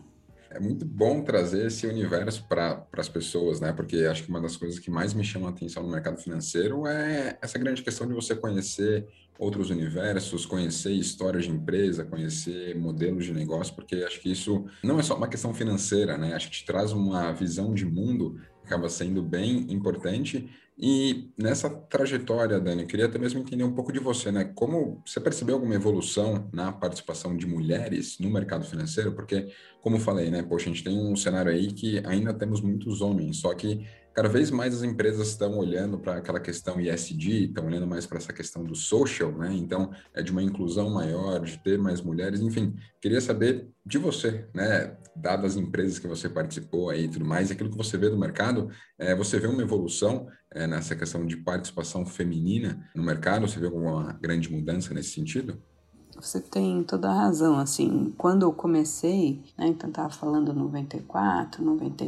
É 0.49 0.59
muito 0.59 0.87
bom 0.87 1.21
trazer 1.21 1.67
esse 1.67 1.87
universo 1.87 2.47
para 2.49 2.87
as 2.97 3.09
pessoas, 3.09 3.61
né? 3.61 3.71
Porque 3.71 3.99
acho 4.07 4.23
que 4.23 4.31
uma 4.31 4.41
das 4.41 4.57
coisas 4.57 4.79
que 4.79 4.91
mais 4.91 5.13
me 5.13 5.23
chama 5.23 5.49
a 5.49 5.51
atenção 5.51 5.83
no 5.83 5.91
mercado 5.91 6.17
financeiro 6.17 6.87
é 6.87 7.37
essa 7.43 7.59
grande 7.59 7.83
questão 7.83 8.07
de 8.07 8.15
você 8.15 8.35
conhecer 8.35 9.07
outros 9.39 9.71
universos, 9.71 10.47
conhecer 10.47 10.93
histórias 10.93 11.45
de 11.45 11.51
empresa, 11.51 12.05
conhecer 12.05 12.77
modelos 12.77 13.25
de 13.25 13.33
negócio, 13.33 13.75
porque 13.75 13.97
acho 13.97 14.21
que 14.21 14.31
isso 14.31 14.65
não 14.83 14.99
é 14.99 15.03
só 15.03 15.17
uma 15.17 15.29
questão 15.29 15.53
financeira, 15.53 16.17
né? 16.17 16.35
Acho 16.35 16.51
que 16.51 16.59
te 16.59 16.65
traz 16.65 16.93
uma 16.93 17.33
visão 17.33 17.75
de 17.75 17.85
mundo 17.85 18.41
que 18.63 18.67
acaba 18.67 18.89
sendo 18.89 19.23
bem 19.23 19.73
importante. 19.73 20.49
E 20.77 21.31
nessa 21.39 21.71
trajetória, 21.71 22.59
Dani, 22.59 22.83
eu 22.83 22.89
queria 22.89 23.07
até 23.07 23.19
mesmo 23.19 23.41
entender 23.41 23.63
um 23.63 23.75
pouco 23.75 23.93
de 23.93 24.01
você, 24.01 24.33
né? 24.33 24.45
Como 24.55 25.01
você 25.07 25.21
percebeu 25.21 25.55
alguma 25.55 25.75
evolução 25.75 26.49
na 26.53 26.73
participação 26.73 27.37
de 27.37 27.47
mulheres 27.47 28.19
no 28.19 28.31
mercado 28.31 28.65
financeiro? 28.65 29.13
Porque, 29.13 29.53
como 29.81 30.01
falei, 30.01 30.31
né? 30.31 30.43
Poxa, 30.43 30.69
a 30.69 30.73
gente 30.73 30.83
tem 30.83 30.99
um 30.99 31.15
cenário 31.15 31.53
aí 31.53 31.69
que 31.69 32.03
ainda 32.05 32.35
temos 32.35 32.61
muitos 32.61 33.01
homens, 33.01 33.37
só 33.37 33.55
que 33.55 33.87
cada 34.15 34.29
vez 34.29 34.51
mais 34.51 34.75
as 34.75 34.83
empresas 34.85 35.29
estão 35.29 35.59
olhando 35.59 35.99
para 35.99 36.17
aquela 36.17 36.39
questão 36.39 36.81
ESG, 36.81 37.47
estão 37.47 37.67
olhando 37.67 37.87
mais 37.87 38.07
para 38.07 38.19
essa 38.19 38.33
questão 38.33 38.63
do 38.63 38.75
social, 38.75 39.33
né? 39.33 39.53
Então, 39.53 39.91
é 40.15 40.23
de 40.23 40.31
uma 40.31 40.43
inclusão 40.43 40.89
maior, 40.89 41.41
de 41.41 41.59
ter 41.59 41.79
mais 41.79 42.01
mulheres, 42.01 42.41
enfim. 42.41 42.75
Queria 43.01 43.21
saber 43.21 43.69
de 43.85 43.99
você, 43.99 44.47
né? 44.55 44.97
Dadas 45.17 45.53
as 45.53 45.57
empresas 45.57 45.99
que 45.99 46.07
você 46.07 46.29
participou 46.29 46.91
aí 46.91 47.05
e 47.05 47.09
tudo 47.09 47.25
mais, 47.25 47.51
aquilo 47.51 47.71
que 47.71 47.77
você 47.77 47.99
vê 47.99 48.09
do 48.09 48.17
mercado, 48.17 48.71
é, 48.99 49.15
você 49.15 49.39
vê 49.39 49.49
uma 49.49 49.63
evolução 49.63 50.29
é, 50.51 50.67
nessa 50.67 50.95
questão 50.95 51.27
de 51.27 51.37
participação 51.37 52.07
feminina 52.07 52.89
no 52.95 53.03
mercado? 53.03 53.49
Você 53.49 53.59
vê 53.59 53.67
alguma 53.67 54.13
grande 54.23 54.51
mudança 54.51 54.95
nesse 54.95 55.11
sentido? 55.11 55.61
Você 56.15 56.41
tem 56.41 56.85
toda 56.85 57.11
a 57.11 57.15
razão, 57.15 57.59
assim, 57.59 58.15
quando 58.17 58.45
eu 58.45 58.53
comecei, 58.53 59.43
né, 59.59 59.67
então 59.67 59.91
estava 59.91 60.11
falando 60.11 60.55
94, 60.55 61.65
90, 61.65 62.05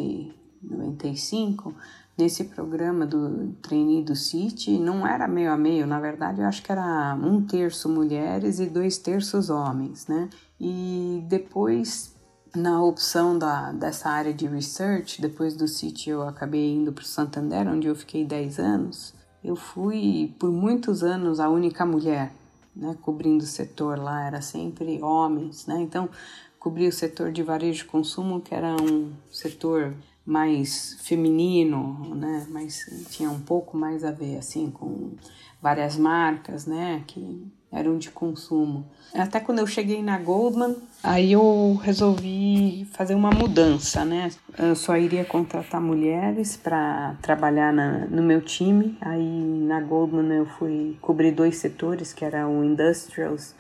95, 0.62 1.75
nesse 2.16 2.44
programa 2.44 3.06
do 3.06 3.52
trainee 3.62 4.02
do 4.02 4.16
City, 4.16 4.78
não 4.78 5.06
era 5.06 5.28
meio 5.28 5.52
a 5.52 5.56
meio, 5.56 5.86
na 5.86 6.00
verdade 6.00 6.40
eu 6.40 6.46
acho 6.46 6.62
que 6.62 6.72
era 6.72 7.14
um 7.22 7.42
terço 7.42 7.88
mulheres 7.88 8.58
e 8.58 8.66
dois 8.66 8.96
terços 8.98 9.50
homens, 9.50 10.06
né? 10.06 10.28
E 10.58 11.22
depois, 11.28 12.14
na 12.54 12.82
opção 12.82 13.38
da, 13.38 13.72
dessa 13.72 14.08
área 14.08 14.32
de 14.32 14.46
research, 14.46 15.20
depois 15.20 15.54
do 15.54 15.68
City 15.68 16.10
eu 16.10 16.22
acabei 16.22 16.75
indo 16.75 16.92
para 16.92 17.02
o 17.02 17.06
Santander, 17.06 17.68
onde 17.68 17.86
eu 17.86 17.94
fiquei 17.94 18.25
10 18.25 18.58
anos, 18.58 19.14
eu 19.44 19.54
fui 19.54 20.34
por 20.38 20.50
muitos 20.50 21.02
anos 21.02 21.38
a 21.38 21.48
única 21.48 21.84
mulher, 21.84 22.32
né? 22.75 22.96
Cobrindo 23.02 23.44
o 23.44 23.46
setor 23.46 23.98
lá, 23.98 24.26
era 24.26 24.40
sempre 24.40 25.02
homens, 25.02 25.66
né? 25.66 25.80
Então, 25.80 26.08
cobri 26.58 26.88
o 26.88 26.92
setor 26.92 27.30
de 27.30 27.42
varejo 27.44 27.84
de 27.84 27.84
consumo, 27.84 28.40
que 28.40 28.54
era 28.54 28.75
um 28.75 29.12
setor 29.30 29.94
mais 30.26 30.99
feminino, 31.02 32.14
né? 32.16 32.47
Mas 32.50 33.06
tinha 33.11 33.30
um 33.30 33.40
pouco 33.40 33.76
mais 33.76 34.04
a 34.04 34.11
ver 34.11 34.38
assim 34.38 34.71
com 34.71 35.12
várias 35.62 35.97
marcas, 35.97 36.66
né? 36.66 37.04
Que 37.06 37.47
eram 37.71 37.97
de 37.97 38.11
consumo. 38.11 38.87
Até 39.14 39.38
quando 39.38 39.61
eu 39.61 39.66
cheguei 39.66 40.02
na 40.02 40.18
Goldman, 40.18 40.76
aí 41.02 41.33
eu 41.33 41.78
resolvi 41.83 42.88
fazer 42.92 43.14
uma 43.14 43.30
mudança, 43.30 44.04
né? 44.04 44.30
Eu 44.59 44.75
só 44.75 44.97
iria 44.97 45.25
contratar 45.25 45.80
mulheres 45.80 46.56
para 46.56 47.16
trabalhar 47.23 47.73
na, 47.73 48.06
no 48.06 48.23
meu 48.23 48.40
time. 48.40 48.99
Aí 49.00 49.23
na 49.23 49.80
Goldman 49.80 50.38
eu 50.38 50.47
fui 50.47 50.99
cobrir 51.00 51.30
dois 51.30 51.56
setores, 51.59 52.12
que 52.12 52.25
era 52.25 52.49
o 52.49 52.64
industrials 52.64 53.54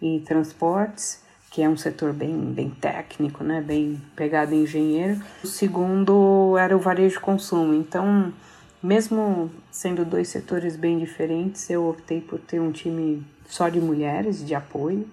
e 0.00 0.20
transportes 0.20 1.22
que 1.52 1.60
é 1.60 1.68
um 1.68 1.76
setor 1.76 2.14
bem, 2.14 2.34
bem 2.34 2.70
técnico, 2.70 3.44
né, 3.44 3.60
bem 3.60 4.00
pegado 4.16 4.54
em 4.54 4.62
engenheiro. 4.62 5.20
O 5.44 5.46
segundo 5.46 6.56
era 6.56 6.74
o 6.74 6.80
varejo 6.80 7.20
consumo. 7.20 7.74
Então, 7.74 8.32
mesmo 8.82 9.50
sendo 9.70 10.02
dois 10.02 10.28
setores 10.28 10.76
bem 10.76 10.98
diferentes, 10.98 11.68
eu 11.68 11.86
optei 11.86 12.22
por 12.22 12.40
ter 12.40 12.58
um 12.58 12.72
time 12.72 13.22
só 13.46 13.68
de 13.68 13.78
mulheres 13.82 14.44
de 14.44 14.54
apoio, 14.54 15.06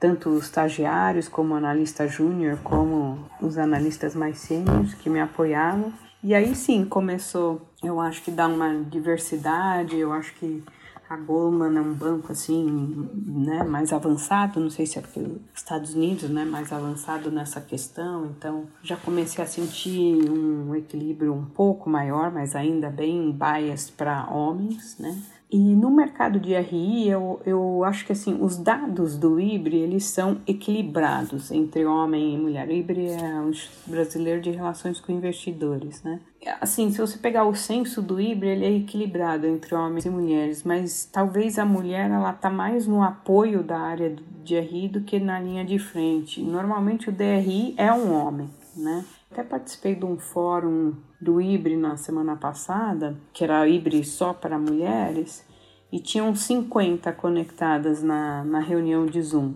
tanto 0.00 0.30
os 0.30 0.44
estagiários 0.44 1.28
como 1.28 1.54
analista 1.54 2.08
júnior, 2.08 2.58
como 2.64 3.18
os 3.38 3.58
analistas 3.58 4.14
mais 4.14 4.38
sêniores 4.38 4.94
que 4.94 5.10
me 5.10 5.20
apoiavam. 5.20 5.92
E 6.24 6.34
aí 6.34 6.54
sim 6.54 6.86
começou, 6.86 7.60
eu 7.82 8.00
acho 8.00 8.22
que 8.22 8.30
dar 8.30 8.48
uma 8.48 8.82
diversidade, 8.84 9.94
eu 9.98 10.10
acho 10.10 10.32
que 10.36 10.64
a 11.10 11.16
Goldman 11.16 11.76
é 11.76 11.80
um 11.80 11.92
banco 11.92 12.30
assim, 12.30 13.10
né, 13.26 13.64
mais 13.64 13.92
avançado, 13.92 14.60
não 14.60 14.70
sei 14.70 14.86
se 14.86 14.96
é 14.96 15.02
porque 15.02 15.18
os 15.18 15.40
Estados 15.52 15.92
Unidos, 15.92 16.30
né, 16.30 16.44
mais 16.44 16.72
avançado 16.72 17.32
nessa 17.32 17.60
questão, 17.60 18.26
então 18.26 18.68
já 18.80 18.96
comecei 18.96 19.42
a 19.42 19.46
sentir 19.46 20.30
um 20.30 20.72
equilíbrio 20.72 21.34
um 21.34 21.44
pouco 21.44 21.90
maior, 21.90 22.30
mas 22.30 22.54
ainda 22.54 22.88
bem 22.88 23.32
bias 23.32 23.90
para 23.90 24.30
homens, 24.30 24.96
né? 25.00 25.20
E 25.52 25.58
no 25.58 25.90
mercado 25.90 26.38
de 26.38 26.54
RI, 26.54 27.08
eu, 27.08 27.40
eu 27.44 27.82
acho 27.82 28.06
que 28.06 28.12
assim, 28.12 28.38
os 28.40 28.56
dados 28.56 29.16
do 29.16 29.40
IBRE, 29.40 29.76
eles 29.76 30.04
são 30.04 30.40
equilibrados 30.46 31.50
entre 31.50 31.84
homem 31.84 32.34
e 32.34 32.38
mulher. 32.38 32.68
O 32.68 32.72
IBRE 32.72 33.08
é 33.08 33.40
um 33.40 33.50
brasileiro 33.86 34.40
de 34.40 34.50
relações 34.52 35.00
com 35.00 35.10
investidores, 35.10 36.04
né? 36.04 36.20
Assim, 36.60 36.90
se 36.92 37.00
você 37.00 37.18
pegar 37.18 37.44
o 37.44 37.54
censo 37.54 38.00
do 38.00 38.20
IBRE, 38.20 38.48
ele 38.48 38.64
é 38.64 38.76
equilibrado 38.76 39.44
entre 39.44 39.74
homens 39.74 40.06
e 40.06 40.10
mulheres, 40.10 40.62
mas 40.62 41.08
talvez 41.10 41.58
a 41.58 41.64
mulher, 41.64 42.08
ela 42.08 42.32
tá 42.32 42.48
mais 42.48 42.86
no 42.86 43.02
apoio 43.02 43.64
da 43.64 43.78
área 43.78 44.14
de 44.44 44.58
RI 44.58 44.88
do 44.88 45.00
que 45.00 45.18
na 45.18 45.40
linha 45.40 45.64
de 45.64 45.80
frente. 45.80 46.40
Normalmente 46.40 47.08
o 47.08 47.12
DRI 47.12 47.74
é 47.76 47.92
um 47.92 48.14
homem, 48.14 48.48
né? 48.76 49.04
Até 49.30 49.44
participei 49.44 49.94
de 49.94 50.04
um 50.04 50.18
fórum 50.18 50.94
do 51.20 51.40
IBRE 51.40 51.76
na 51.76 51.96
semana 51.96 52.34
passada, 52.34 53.16
que 53.32 53.44
era 53.44 53.68
IBRE 53.68 54.02
só 54.04 54.32
para 54.32 54.58
mulheres, 54.58 55.46
e 55.92 56.00
tinham 56.00 56.34
50 56.34 57.12
conectadas 57.12 58.02
na, 58.02 58.44
na 58.44 58.58
reunião 58.58 59.06
de 59.06 59.22
Zoom. 59.22 59.54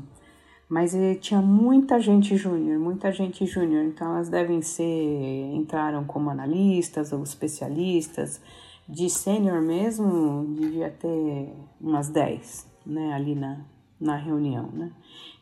Mas 0.69 0.95
eh, 0.95 1.16
tinha 1.16 1.43
muita 1.43 1.99
gente 1.99 2.37
júnior, 2.37 2.78
muita 2.78 3.11
gente 3.11 3.45
júnior, 3.47 3.85
então 3.85 4.14
elas 4.14 4.28
devem 4.28 4.62
ser, 4.62 5.52
entraram 5.54 6.04
como 6.04 6.31
analistas 6.31 7.12
ou 7.12 7.23
especialistas, 7.23 8.40
de 8.88 9.11
sênior 9.11 9.61
mesmo, 9.61 10.54
devia 10.54 10.90
ter 10.90 11.52
umas 11.81 12.09
10, 12.09 12.71
né, 12.87 13.12
ali 13.12 13.35
na, 13.35 13.61
na 14.00 14.16
reunião, 14.16 14.69
né. 14.73 14.93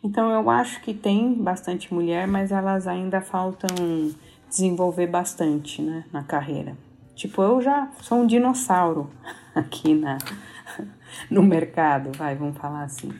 Então 0.02 0.30
eu 0.30 0.50
acho 0.50 0.80
que 0.82 0.92
tem 0.92 1.34
bastante 1.34 1.92
mulher, 1.94 2.26
mas 2.26 2.50
elas 2.50 2.86
ainda 2.86 3.20
faltam 3.20 3.68
desenvolver 4.48 5.06
bastante, 5.06 5.80
né, 5.80 6.04
na 6.12 6.22
carreira. 6.22 6.76
Tipo, 7.14 7.42
eu 7.42 7.62
já 7.62 7.90
sou 8.00 8.18
um 8.18 8.26
dinossauro 8.26 9.08
aqui 9.54 9.94
na, 9.94 10.18
no 11.30 11.42
mercado, 11.42 12.10
vai, 12.16 12.34
vamos 12.34 12.58
falar 12.58 12.84
assim. 12.84 13.12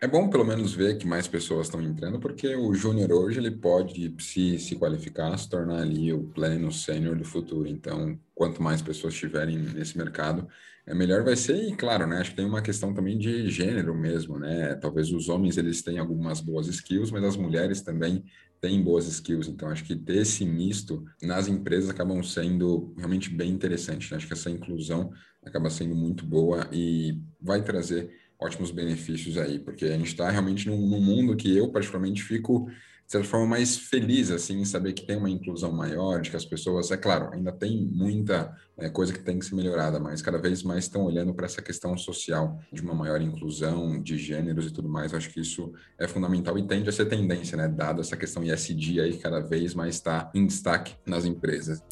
É 0.00 0.06
bom 0.06 0.28
pelo 0.28 0.44
menos 0.44 0.74
ver 0.74 0.98
que 0.98 1.06
mais 1.06 1.26
pessoas 1.26 1.66
estão 1.66 1.80
entrando, 1.80 2.18
porque 2.18 2.54
o 2.54 2.74
júnior 2.74 3.10
hoje 3.12 3.38
ele 3.38 3.50
pode 3.50 4.14
se, 4.18 4.58
se 4.58 4.76
qualificar, 4.76 5.34
se 5.38 5.48
tornar 5.48 5.80
ali 5.80 6.12
o 6.12 6.24
pleno 6.24 6.70
sênior 6.70 7.16
do 7.16 7.24
futuro. 7.24 7.66
Então, 7.66 8.18
quanto 8.34 8.62
mais 8.62 8.82
pessoas 8.82 9.14
estiverem 9.14 9.56
nesse 9.56 9.96
mercado, 9.96 10.46
é 10.86 10.94
melhor 10.94 11.24
vai 11.24 11.36
ser. 11.36 11.56
E 11.68 11.74
claro, 11.74 12.06
né? 12.06 12.18
Acho 12.18 12.30
que 12.30 12.36
tem 12.36 12.44
uma 12.44 12.62
questão 12.62 12.92
também 12.92 13.16
de 13.16 13.48
gênero 13.50 13.94
mesmo, 13.94 14.38
né? 14.38 14.74
Talvez 14.74 15.10
os 15.12 15.28
homens 15.28 15.56
eles 15.56 15.82
tenham 15.82 16.02
algumas 16.02 16.40
boas 16.40 16.66
skills, 16.66 17.10
mas 17.10 17.24
as 17.24 17.36
mulheres 17.36 17.80
também 17.80 18.24
têm 18.60 18.82
boas 18.82 19.06
skills. 19.06 19.48
Então, 19.48 19.68
acho 19.68 19.84
que 19.84 19.96
ter 19.96 20.18
esse 20.18 20.44
misto 20.44 21.04
nas 21.22 21.48
empresas 21.48 21.90
acabam 21.90 22.22
sendo 22.22 22.94
realmente 22.96 23.30
bem 23.30 23.50
interessante. 23.50 24.10
Né? 24.10 24.16
Acho 24.16 24.26
que 24.26 24.32
essa 24.32 24.50
inclusão 24.50 25.10
acaba 25.44 25.70
sendo 25.70 25.94
muito 25.94 26.24
boa 26.24 26.68
e 26.72 27.18
vai 27.40 27.62
trazer 27.62 28.10
ótimos 28.38 28.70
benefícios 28.70 29.38
aí, 29.38 29.58
porque 29.58 29.86
a 29.86 29.96
gente 29.96 30.08
está 30.08 30.30
realmente 30.30 30.66
num, 30.66 30.86
num, 30.86 31.00
mundo 31.00 31.36
que 31.36 31.56
eu, 31.56 31.70
particularmente, 31.70 32.22
fico, 32.22 32.68
de 33.06 33.12
certa 33.12 33.28
forma, 33.28 33.46
mais 33.46 33.76
feliz, 33.76 34.30
assim, 34.30 34.60
em 34.60 34.64
saber 34.64 34.92
que 34.92 35.06
tem 35.06 35.16
uma 35.16 35.28
inclusão 35.28 35.70
maior, 35.70 36.20
de 36.20 36.30
que 36.30 36.36
as 36.36 36.44
pessoas, 36.44 36.90
é 36.90 36.96
claro, 36.96 37.30
ainda 37.32 37.52
tem 37.52 37.86
muita 37.86 38.56
é, 38.78 38.88
coisa 38.88 39.12
que 39.12 39.20
tem 39.20 39.38
que 39.38 39.44
ser 39.44 39.54
melhorada, 39.54 40.00
mas 40.00 40.22
cada 40.22 40.38
vez 40.38 40.62
mais 40.62 40.84
estão 40.84 41.04
olhando 41.04 41.34
para 41.34 41.46
essa 41.46 41.60
questão 41.60 41.96
social, 41.96 42.58
de 42.72 42.80
uma 42.80 42.94
maior 42.94 43.20
inclusão 43.20 44.02
de 44.02 44.16
gêneros 44.16 44.66
e 44.66 44.70
tudo 44.72 44.88
mais, 44.88 45.12
eu 45.12 45.18
acho 45.18 45.30
que 45.30 45.40
isso 45.40 45.72
é 45.98 46.08
fundamental 46.08 46.58
e 46.58 46.66
tende 46.66 46.88
a 46.88 46.92
ser 46.92 47.06
tendência, 47.06 47.56
né, 47.56 47.68
dada 47.68 48.00
essa 48.00 48.16
questão 48.16 48.42
ISD 48.42 49.00
aí, 49.00 49.12
que 49.12 49.18
cada 49.18 49.40
vez 49.40 49.74
mais 49.74 49.96
está 49.96 50.30
em 50.34 50.46
destaque 50.46 50.96
nas 51.06 51.24
empresas. 51.24 51.82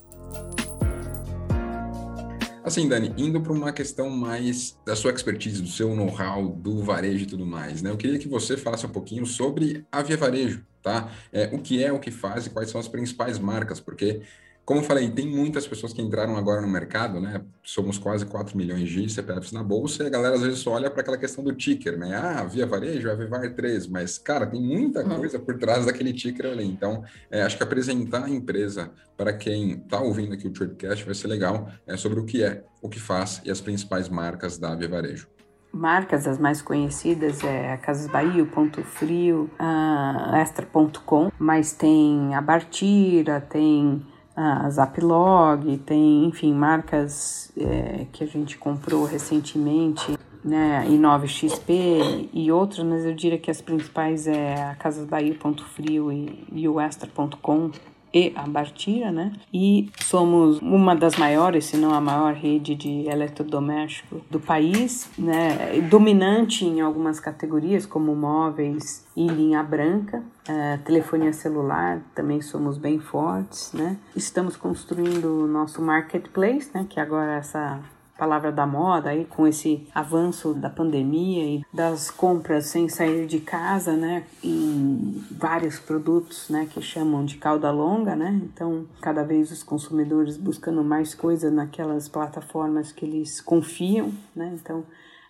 Assim, 2.64 2.88
Dani, 2.88 3.12
indo 3.18 3.40
para 3.40 3.52
uma 3.52 3.72
questão 3.72 4.08
mais 4.08 4.78
da 4.86 4.94
sua 4.94 5.10
expertise, 5.10 5.60
do 5.60 5.68
seu 5.68 5.94
know-how, 5.96 6.48
do 6.48 6.82
varejo 6.82 7.24
e 7.24 7.26
tudo 7.26 7.44
mais, 7.44 7.82
né? 7.82 7.90
Eu 7.90 7.96
queria 7.96 8.18
que 8.20 8.28
você 8.28 8.56
falasse 8.56 8.86
um 8.86 8.90
pouquinho 8.90 9.26
sobre 9.26 9.84
a 9.90 10.00
Via 10.00 10.16
Varejo, 10.16 10.64
tá? 10.82 11.10
É, 11.32 11.48
o 11.52 11.58
que 11.58 11.82
é, 11.82 11.92
o 11.92 11.98
que 11.98 12.10
faz 12.10 12.46
e 12.46 12.50
quais 12.50 12.70
são 12.70 12.80
as 12.80 12.88
principais 12.88 13.38
marcas, 13.38 13.80
porque 13.80 14.22
Como 14.64 14.78
eu 14.78 14.84
falei, 14.84 15.10
tem 15.10 15.26
muitas 15.26 15.66
pessoas 15.66 15.92
que 15.92 16.00
entraram 16.00 16.36
agora 16.36 16.60
no 16.60 16.68
mercado, 16.68 17.20
né? 17.20 17.42
Somos 17.64 17.98
quase 17.98 18.24
4 18.24 18.56
milhões 18.56 18.88
de 18.88 19.10
CPFs 19.10 19.50
na 19.50 19.60
bolsa 19.60 20.04
e 20.04 20.06
a 20.06 20.08
galera 20.08 20.36
às 20.36 20.40
vezes 20.40 20.60
só 20.60 20.70
olha 20.70 20.88
para 20.88 21.00
aquela 21.00 21.18
questão 21.18 21.42
do 21.42 21.52
ticker, 21.52 21.98
né? 21.98 22.14
Ah, 22.14 22.44
via 22.44 22.64
varejo, 22.64 23.10
a 23.10 23.14
Vivar 23.14 23.52
3, 23.52 23.88
mas, 23.88 24.18
cara, 24.18 24.46
tem 24.46 24.62
muita 24.62 25.02
uhum. 25.02 25.16
coisa 25.16 25.36
por 25.40 25.58
trás 25.58 25.84
daquele 25.84 26.12
ticker 26.12 26.46
ali. 26.46 26.64
Então, 26.64 27.02
é, 27.28 27.42
acho 27.42 27.56
que 27.56 27.62
apresentar 27.64 28.24
a 28.24 28.30
empresa 28.30 28.92
para 29.16 29.32
quem 29.32 29.72
está 29.72 30.00
ouvindo 30.00 30.32
aqui 30.32 30.46
o 30.46 30.52
Tradecast 30.52 31.04
vai 31.04 31.14
ser 31.14 31.26
legal 31.26 31.68
é, 31.84 31.96
sobre 31.96 32.20
o 32.20 32.24
que 32.24 32.44
é, 32.44 32.62
o 32.80 32.88
que 32.88 33.00
faz 33.00 33.42
e 33.44 33.50
as 33.50 33.60
principais 33.60 34.08
marcas 34.08 34.58
da 34.58 34.76
Via 34.76 34.88
Varejo 34.88 35.26
marcas, 35.72 36.26
as 36.26 36.38
mais 36.38 36.60
conhecidas 36.60 37.42
é 37.42 37.72
a 37.72 37.78
Casas 37.78 38.06
Bahia, 38.08 38.42
o 38.42 38.46
Ponto 38.46 38.82
Frio, 38.82 39.50
a 39.58 40.38
Extra.com, 40.40 41.30
mas 41.38 41.72
tem 41.72 42.34
a 42.34 42.40
Bartira, 42.40 43.40
tem 43.40 44.04
a 44.36 44.68
Zaplog, 44.70 45.78
tem, 45.78 46.26
enfim, 46.26 46.52
marcas 46.52 47.52
é, 47.56 48.06
que 48.12 48.24
a 48.24 48.26
gente 48.26 48.58
comprou 48.58 49.04
recentemente, 49.04 50.18
né, 50.44 50.84
I9XP 50.88 52.30
e 52.32 52.50
outras, 52.50 52.84
mas 52.84 53.04
eu 53.04 53.14
diria 53.14 53.38
que 53.38 53.50
as 53.50 53.60
principais 53.60 54.26
é 54.26 54.70
a 54.70 54.74
Casas 54.74 55.06
Bahia, 55.06 55.34
Ponto 55.34 55.64
Frio 55.64 56.10
e, 56.10 56.46
e 56.52 56.68
o 56.68 56.80
Extra.com, 56.80 57.70
e 58.12 58.32
a 58.36 58.46
Bartira, 58.46 59.10
né? 59.10 59.32
E 59.52 59.90
somos 60.00 60.60
uma 60.60 60.94
das 60.94 61.16
maiores, 61.16 61.66
se 61.66 61.76
não 61.76 61.94
a 61.94 62.00
maior 62.00 62.34
rede 62.34 62.74
de 62.74 63.08
eletrodoméstico 63.08 64.20
do 64.30 64.38
país, 64.38 65.10
né? 65.18 65.80
Dominante 65.88 66.64
em 66.64 66.80
algumas 66.80 67.18
categorias, 67.18 67.86
como 67.86 68.14
móveis 68.14 69.06
e 69.16 69.26
linha 69.26 69.62
branca, 69.62 70.18
uh, 70.48 70.84
telefonia 70.84 71.32
celular, 71.32 72.02
também 72.14 72.40
somos 72.40 72.76
bem 72.76 72.98
fortes, 72.98 73.72
né? 73.72 73.96
Estamos 74.14 74.56
construindo 74.56 75.44
o 75.44 75.46
nosso 75.46 75.80
marketplace, 75.80 76.70
né? 76.74 76.86
Que 76.88 77.00
agora 77.00 77.34
é 77.34 77.38
essa 77.38 77.80
palavra 78.16 78.52
da 78.52 78.66
moda 78.66 79.10
aí 79.10 79.24
com 79.24 79.46
esse 79.46 79.86
avanço 79.94 80.54
da 80.54 80.70
pandemia 80.70 81.44
e 81.44 81.64
das 81.72 82.10
compras 82.10 82.66
sem 82.66 82.88
sair 82.88 83.26
de 83.26 83.40
casa, 83.40 83.96
né, 83.96 84.24
em 84.42 85.24
vários 85.30 85.78
produtos, 85.78 86.48
né, 86.48 86.68
que 86.70 86.80
chamam 86.80 87.24
de 87.24 87.36
cauda 87.36 87.70
longa, 87.70 88.14
né? 88.14 88.40
Então, 88.44 88.86
cada 89.00 89.22
vez 89.24 89.50
os 89.50 89.62
consumidores 89.62 90.36
buscando 90.36 90.84
mais 90.84 91.14
coisas 91.14 91.52
naquelas 91.52 92.08
plataformas 92.08 92.92
que 92.92 93.04
eles 93.04 93.40
confiam, 93.40 94.12
né? 94.34 94.56
Então, 94.60 94.84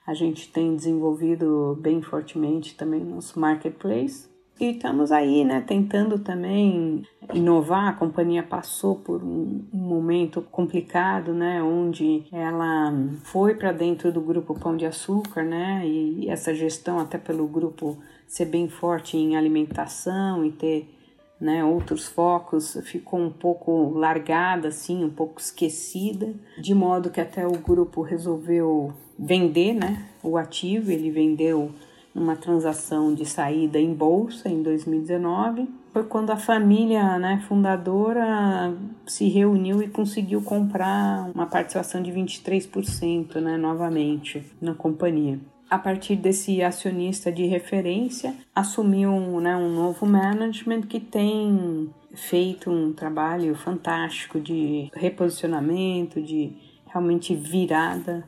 a 0.07 0.15
gente 0.15 0.51
tem 0.53 0.75
desenvolvido 0.75 1.79
bem 1.81 2.03
fortemente 2.03 2.75
também 2.75 3.05
nosso 3.05 3.39
marketplace 3.39 4.32
e 4.63 4.71
estamos 4.71 5.11
aí, 5.11 5.45
né, 5.45 5.61
tentando 5.67 6.21
também 6.21 7.03
inovar. 7.35 7.89
A 7.89 7.93
companhia 7.95 8.45
passou 8.45 8.95
por 8.95 9.21
um, 9.21 9.65
momento 9.73 10.41
complicado, 10.41 11.35
né, 11.35 11.61
onde 11.61 12.25
ela 12.31 12.93
foi 13.25 13.57
para 13.57 13.73
dentro 13.73 14.13
do 14.13 14.21
grupo 14.21 14.55
Pão 14.59 14.77
de 14.77 14.87
Açúcar, 14.87 15.43
né, 15.43 15.83
e 15.85 16.29
essa 16.29 16.55
gestão 16.55 17.01
até 17.01 17.19
pelo 17.19 17.47
grupo 17.49 17.99
ser 18.25 18.45
bem 18.45 18.69
forte 18.69 19.17
em 19.17 19.37
alimentação 19.37 20.45
e 20.45 20.53
ter 20.53 20.89
né, 21.41 21.65
outros 21.65 22.07
focos 22.07 22.79
ficou 22.85 23.19
um 23.19 23.31
pouco 23.31 23.91
largada, 23.91 24.69
assim, 24.69 25.05
um 25.05 25.11
pouco 25.11 25.41
esquecida, 25.41 26.33
de 26.57 26.73
modo 26.73 27.11
que 27.11 27.21
até 27.21 27.45
o 27.45 27.59
grupo 27.59 28.01
resolveu 28.01 28.93
vender, 29.19 29.75
né, 29.75 30.07
o 30.23 30.37
ativo. 30.37 30.93
Ele 30.93 31.11
vendeu 31.11 31.73
uma 32.15 32.37
transação 32.37 33.15
de 33.15 33.25
saída 33.25 33.79
em 33.79 33.93
bolsa 33.93 34.49
em 34.49 34.63
2019. 34.63 35.69
Foi 35.93 36.05
quando 36.05 36.31
a 36.31 36.37
família 36.37 37.19
né, 37.19 37.43
fundadora 37.49 38.75
se 39.07 39.29
reuniu 39.29 39.83
e 39.83 39.89
conseguiu 39.89 40.43
comprar 40.43 41.31
uma 41.35 41.47
participação 41.47 42.03
de 42.03 42.11
23% 42.11 43.37
né, 43.37 43.57
novamente 43.57 44.45
na 44.61 44.75
companhia. 44.75 45.39
A 45.69 45.79
partir 45.79 46.17
desse 46.17 46.63
acionista 46.63 47.33
de 47.33 47.47
referência, 47.47 48.35
assumiu 48.55 49.11
né, 49.41 49.57
um 49.57 49.71
novo 49.71 50.05
management 50.05 50.83
que 50.83 51.01
tem 51.01 51.91
feito 52.15 52.71
um 52.71 52.93
trabalho 52.93 53.55
fantástico 53.55 54.39
de 54.39 54.91
reposicionamento, 54.95 56.21
de 56.21 56.53
realmente 56.87 57.35
virada 57.35 58.23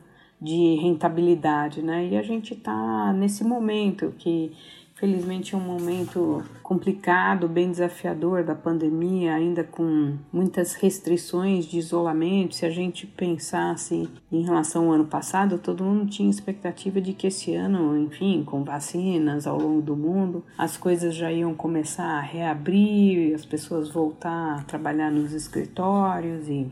de 0.45 0.75
rentabilidade, 0.75 1.81
né? 1.81 2.07
E 2.07 2.15
a 2.15 2.21
gente 2.21 2.53
está 2.53 3.11
nesse 3.13 3.43
momento 3.43 4.13
que 4.17 4.51
Felizmente 4.95 5.53
é 5.53 5.57
um 5.57 5.61
momento 5.61 6.41
complicado, 6.63 7.49
bem 7.49 7.69
desafiador 7.69 8.45
da 8.45 8.55
pandemia, 8.55 9.35
ainda 9.35 9.61
com 9.61 10.17
muitas 10.31 10.73
restrições 10.73 11.65
de 11.65 11.77
isolamento. 11.77 12.55
Se 12.55 12.65
a 12.65 12.69
gente 12.69 13.05
pensasse 13.05 14.09
em 14.31 14.41
relação 14.43 14.85
ao 14.85 14.93
ano 14.93 15.05
passado, 15.05 15.57
todo 15.57 15.83
mundo 15.83 16.09
tinha 16.09 16.29
expectativa 16.29 17.01
de 17.01 17.11
que 17.11 17.27
esse 17.27 17.53
ano, 17.53 17.97
enfim, 17.97 18.41
com 18.45 18.63
vacinas 18.63 19.45
ao 19.45 19.59
longo 19.59 19.81
do 19.81 19.97
mundo, 19.97 20.45
as 20.57 20.77
coisas 20.77 21.13
já 21.13 21.29
iam 21.29 21.53
começar 21.53 22.17
a 22.17 22.21
reabrir, 22.21 23.35
as 23.35 23.45
pessoas 23.45 23.89
voltar 23.89 24.59
a 24.59 24.63
trabalhar 24.63 25.11
nos 25.11 25.33
escritórios 25.33 26.47
e 26.47 26.71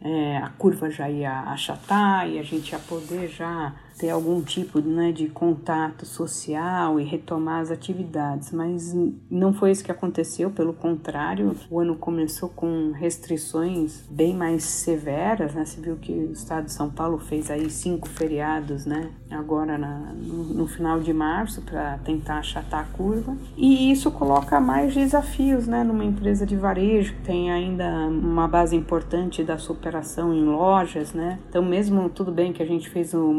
é, 0.00 0.36
a 0.38 0.48
curva 0.50 0.90
já 0.90 1.08
ia 1.08 1.40
achatar 1.42 2.28
e 2.28 2.38
a 2.38 2.42
gente 2.42 2.72
ia 2.72 2.78
poder 2.78 3.28
já 3.28 3.72
ter 3.98 4.10
algum 4.10 4.40
tipo 4.40 4.80
né, 4.80 5.12
de 5.12 5.28
contato 5.28 6.06
social 6.06 7.00
e 7.00 7.04
retomar 7.04 7.60
as 7.60 7.70
atividades, 7.70 8.52
mas 8.52 8.94
não 9.30 9.52
foi 9.52 9.72
isso 9.72 9.84
que 9.84 9.90
aconteceu, 9.90 10.50
pelo 10.50 10.72
contrário, 10.72 11.54
o 11.70 11.80
ano 11.80 11.96
começou 11.96 12.48
com 12.48 12.92
restrições 12.92 14.04
bem 14.08 14.34
mais 14.34 14.64
severas, 14.64 15.54
né? 15.54 15.64
Você 15.64 15.80
viu 15.80 15.96
que 15.96 16.12
o 16.12 16.32
estado 16.32 16.66
de 16.66 16.72
São 16.72 16.90
Paulo 16.90 17.18
fez 17.18 17.50
aí 17.50 17.68
cinco 17.70 18.08
feriados, 18.08 18.86
né? 18.86 19.10
Agora 19.30 19.76
na, 19.76 20.12
no, 20.14 20.44
no 20.44 20.66
final 20.66 21.00
de 21.00 21.12
março 21.12 21.62
para 21.62 21.98
tentar 21.98 22.38
achatar 22.38 22.80
a 22.80 22.96
curva 22.96 23.36
e 23.56 23.90
isso 23.90 24.10
coloca 24.10 24.60
mais 24.60 24.94
desafios, 24.94 25.66
né? 25.66 25.82
Numa 25.82 26.04
empresa 26.04 26.46
de 26.46 26.56
varejo 26.56 27.14
que 27.14 27.22
tem 27.22 27.50
ainda 27.50 27.84
uma 28.06 28.46
base 28.46 28.76
importante 28.76 29.42
da 29.42 29.58
superação 29.58 30.32
em 30.32 30.44
lojas, 30.44 31.12
né? 31.12 31.38
Então 31.48 31.62
mesmo 31.62 32.08
tudo 32.08 32.30
bem 32.30 32.52
que 32.52 32.62
a 32.62 32.66
gente 32.66 32.88
fez 32.88 33.12
o 33.12 33.28
um 33.28 33.34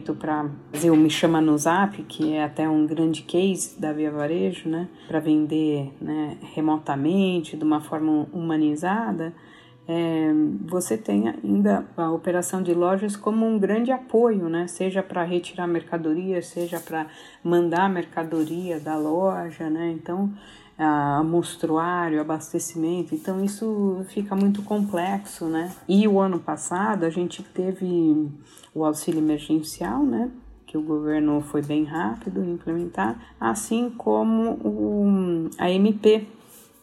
movimento 0.00 0.14
para 0.14 0.48
fazer 0.72 0.90
o 0.90 0.96
Me 0.96 1.10
Chama 1.10 1.40
no 1.40 1.56
Zap, 1.56 2.02
que 2.04 2.32
é 2.32 2.44
até 2.44 2.68
um 2.68 2.86
grande 2.86 3.22
case 3.22 3.78
da 3.78 3.92
Via 3.92 4.10
Varejo, 4.10 4.68
né, 4.68 4.88
para 5.06 5.20
vender 5.20 5.92
né, 6.00 6.38
remotamente, 6.54 7.56
de 7.56 7.64
uma 7.64 7.80
forma 7.80 8.26
humanizada, 8.32 9.32
é, 9.86 10.30
você 10.66 10.96
tem 10.96 11.28
ainda 11.28 11.84
a 11.96 12.10
operação 12.12 12.62
de 12.62 12.72
lojas 12.72 13.16
como 13.16 13.44
um 13.44 13.58
grande 13.58 13.90
apoio, 13.90 14.48
né? 14.48 14.68
seja 14.68 15.02
para 15.02 15.24
retirar 15.24 15.66
mercadoria, 15.66 16.40
seja 16.42 16.78
para 16.78 17.06
mandar 17.42 17.90
mercadoria 17.90 18.78
da 18.78 18.96
loja, 18.96 19.68
né? 19.68 19.90
então 19.90 20.32
a 20.80 21.22
abastecimento, 22.20 23.14
então 23.14 23.44
isso 23.44 24.02
fica 24.08 24.34
muito 24.34 24.62
complexo, 24.62 25.44
né? 25.44 25.70
E 25.86 26.08
o 26.08 26.18
ano 26.18 26.40
passado 26.40 27.04
a 27.04 27.10
gente 27.10 27.42
teve 27.42 28.28
o 28.74 28.84
auxílio 28.84 29.20
emergencial, 29.20 30.02
né? 30.02 30.30
Que 30.66 30.78
o 30.78 30.82
governo 30.82 31.42
foi 31.42 31.60
bem 31.60 31.84
rápido 31.84 32.42
em 32.42 32.52
implementar, 32.52 33.34
assim 33.38 33.90
como 33.90 34.52
o, 34.64 35.50
a 35.58 35.70
MP, 35.70 36.26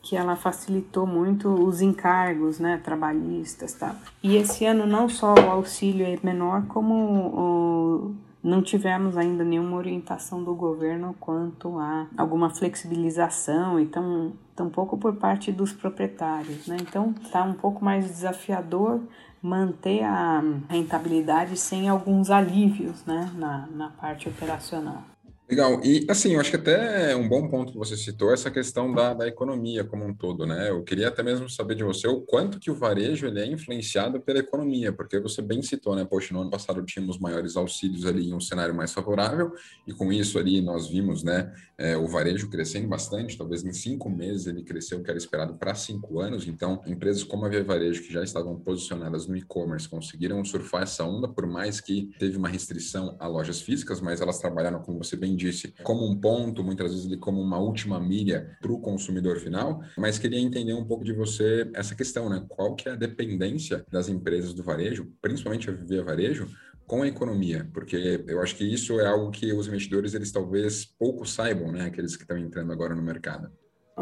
que 0.04 0.16
ela 0.16 0.36
facilitou 0.36 1.08
muito 1.08 1.50
os 1.50 1.82
encargos, 1.82 2.60
né, 2.60 2.80
trabalhistas, 2.84 3.74
tá? 3.74 3.96
E 4.22 4.36
esse 4.38 4.64
ano 4.66 4.86
não 4.86 5.10
só 5.10 5.34
o 5.34 5.50
auxílio 5.50 6.06
é 6.06 6.18
menor, 6.24 6.66
como 6.68 6.94
o, 6.94 8.16
não 8.48 8.62
tivemos 8.62 9.18
ainda 9.18 9.44
nenhuma 9.44 9.76
orientação 9.76 10.42
do 10.44 10.56
governo 10.56 11.14
quanto 11.20 11.78
a 11.78 12.08
alguma 12.18 12.50
flexibilização, 12.50 13.78
então 13.80 14.32
tampouco 14.56 14.98
por 14.98 15.16
parte 15.16 15.52
dos 15.52 15.74
proprietários, 15.74 16.66
né? 16.66 16.78
Então 16.82 17.14
está 17.22 17.44
um 17.44 17.54
pouco 17.54 17.84
mais 17.84 18.06
desafiador 18.06 19.02
manter 19.42 20.04
a 20.04 20.42
rentabilidade 20.70 21.58
sem 21.58 21.90
alguns 21.90 22.30
alívios, 22.30 23.06
né, 23.06 23.32
na, 23.36 23.68
na 23.68 23.90
parte 23.90 24.28
operacional. 24.28 25.04
Legal. 25.50 25.80
E, 25.82 26.06
assim, 26.10 26.34
eu 26.34 26.42
acho 26.42 26.50
que 26.50 26.58
até 26.58 27.14
é 27.14 27.16
um 27.16 27.26
bom 27.26 27.48
ponto 27.48 27.72
que 27.72 27.78
você 27.78 27.96
citou 27.96 28.34
essa 28.34 28.52
questão 28.52 28.94
da, 28.94 29.14
da 29.14 29.26
economia 29.26 29.82
como 29.86 30.06
um 30.06 30.14
todo, 30.14 30.46
né? 30.46 30.70
Eu 30.70 30.84
queria 30.84 31.08
até 31.08 31.24
mesmo 31.24 31.50
saber 31.50 31.76
de 31.76 31.86
você 31.86 32.06
o 32.06 32.20
quanto 32.20 32.60
que 32.60 32.70
o 32.70 32.76
varejo 32.76 33.26
ele 33.26 33.40
é 33.40 33.46
influenciado 33.46 34.20
pela 34.20 34.40
economia, 34.40 34.92
porque 34.92 35.18
você 35.22 35.42
bem 35.42 35.62
citou, 35.62 35.96
né? 35.96 36.04
Poxa, 36.04 36.34
no 36.34 36.42
ano 36.42 36.50
passado 36.50 36.84
tínhamos 36.84 37.18
maiores 37.18 37.56
auxílios 37.56 38.06
ali 38.06 38.28
em 38.28 38.34
um 38.34 38.42
cenário 38.42 38.76
mais 38.76 38.92
favorável, 38.92 39.54
e 39.88 39.94
com 39.94 40.12
isso 40.12 40.38
ali 40.38 40.62
nós 40.62 40.90
vimos, 40.90 41.24
né, 41.24 41.50
é, 41.78 41.96
o 41.96 42.08
varejo 42.08 42.50
crescendo 42.50 42.90
bastante, 42.90 43.38
talvez 43.38 43.64
em 43.64 43.72
cinco 43.72 44.10
meses 44.10 44.48
ele 44.48 44.64
cresceu 44.64 45.00
o 45.00 45.04
que 45.04 45.10
era 45.10 45.18
esperado 45.18 45.54
para 45.56 45.74
cinco 45.76 46.20
anos, 46.20 46.46
então 46.46 46.82
empresas 46.86 47.24
como 47.24 47.46
a 47.46 47.50
Via 47.50 47.64
Varejo, 47.64 48.04
que 48.04 48.12
já 48.12 48.22
estavam 48.22 48.60
posicionadas 48.60 49.28
no 49.28 49.38
e-commerce, 49.38 49.88
conseguiram 49.88 50.44
surfar 50.44 50.84
essa 50.84 51.06
onda, 51.06 51.26
por 51.26 51.48
mais 51.48 51.80
que 51.80 52.10
teve 52.20 52.36
uma 52.36 52.50
restrição 52.50 53.16
a 53.18 53.28
lojas 53.28 53.62
físicas, 53.62 54.02
mas 54.02 54.20
elas 54.20 54.40
trabalharam, 54.40 54.82
como 54.82 54.98
você 54.98 55.16
bem 55.16 55.37
disse, 55.38 55.73
como 55.84 56.06
um 56.06 56.19
ponto, 56.19 56.63
muitas 56.63 56.91
vezes 56.91 57.06
ele 57.06 57.17
como 57.17 57.41
uma 57.41 57.60
última 57.60 58.00
milha 58.00 58.58
para 58.62 58.71
o 58.71 58.80
consumidor 58.80 59.39
final, 59.39 59.82
mas 59.97 60.19
queria 60.19 60.39
entender 60.39 60.73
um 60.73 60.86
pouco 60.86 61.04
de 61.04 61.13
você 61.13 61.69
essa 61.73 61.95
questão, 61.95 62.30
né? 62.30 62.43
Qual 62.50 62.76
que 62.76 62.89
é 62.89 62.93
a 62.93 62.95
dependência 62.95 63.86
das 63.91 64.10
empresas 64.10 64.54
do 64.54 64.63
varejo, 64.63 65.12
principalmente 65.21 65.69
a 65.69 65.73
Via 65.73 66.04
Varejo, 66.04 66.47
com 66.88 67.04
a 67.04 67.08
economia, 67.08 67.69
porque 67.73 68.23
eu 68.28 68.41
acho 68.41 68.56
que 68.56 68.63
isso 68.63 69.00
é 69.00 69.06
algo 69.06 69.30
que 69.30 69.52
os 69.52 69.67
investidores 69.67 70.13
eles 70.13 70.32
talvez 70.32 70.86
pouco 70.86 71.26
saibam, 71.26 71.71
né, 71.71 71.86
aqueles 71.86 72.15
que 72.15 72.23
estão 72.23 72.38
entrando 72.38 72.71
agora 72.71 72.95
no 72.95 73.02
mercado. 73.02 73.52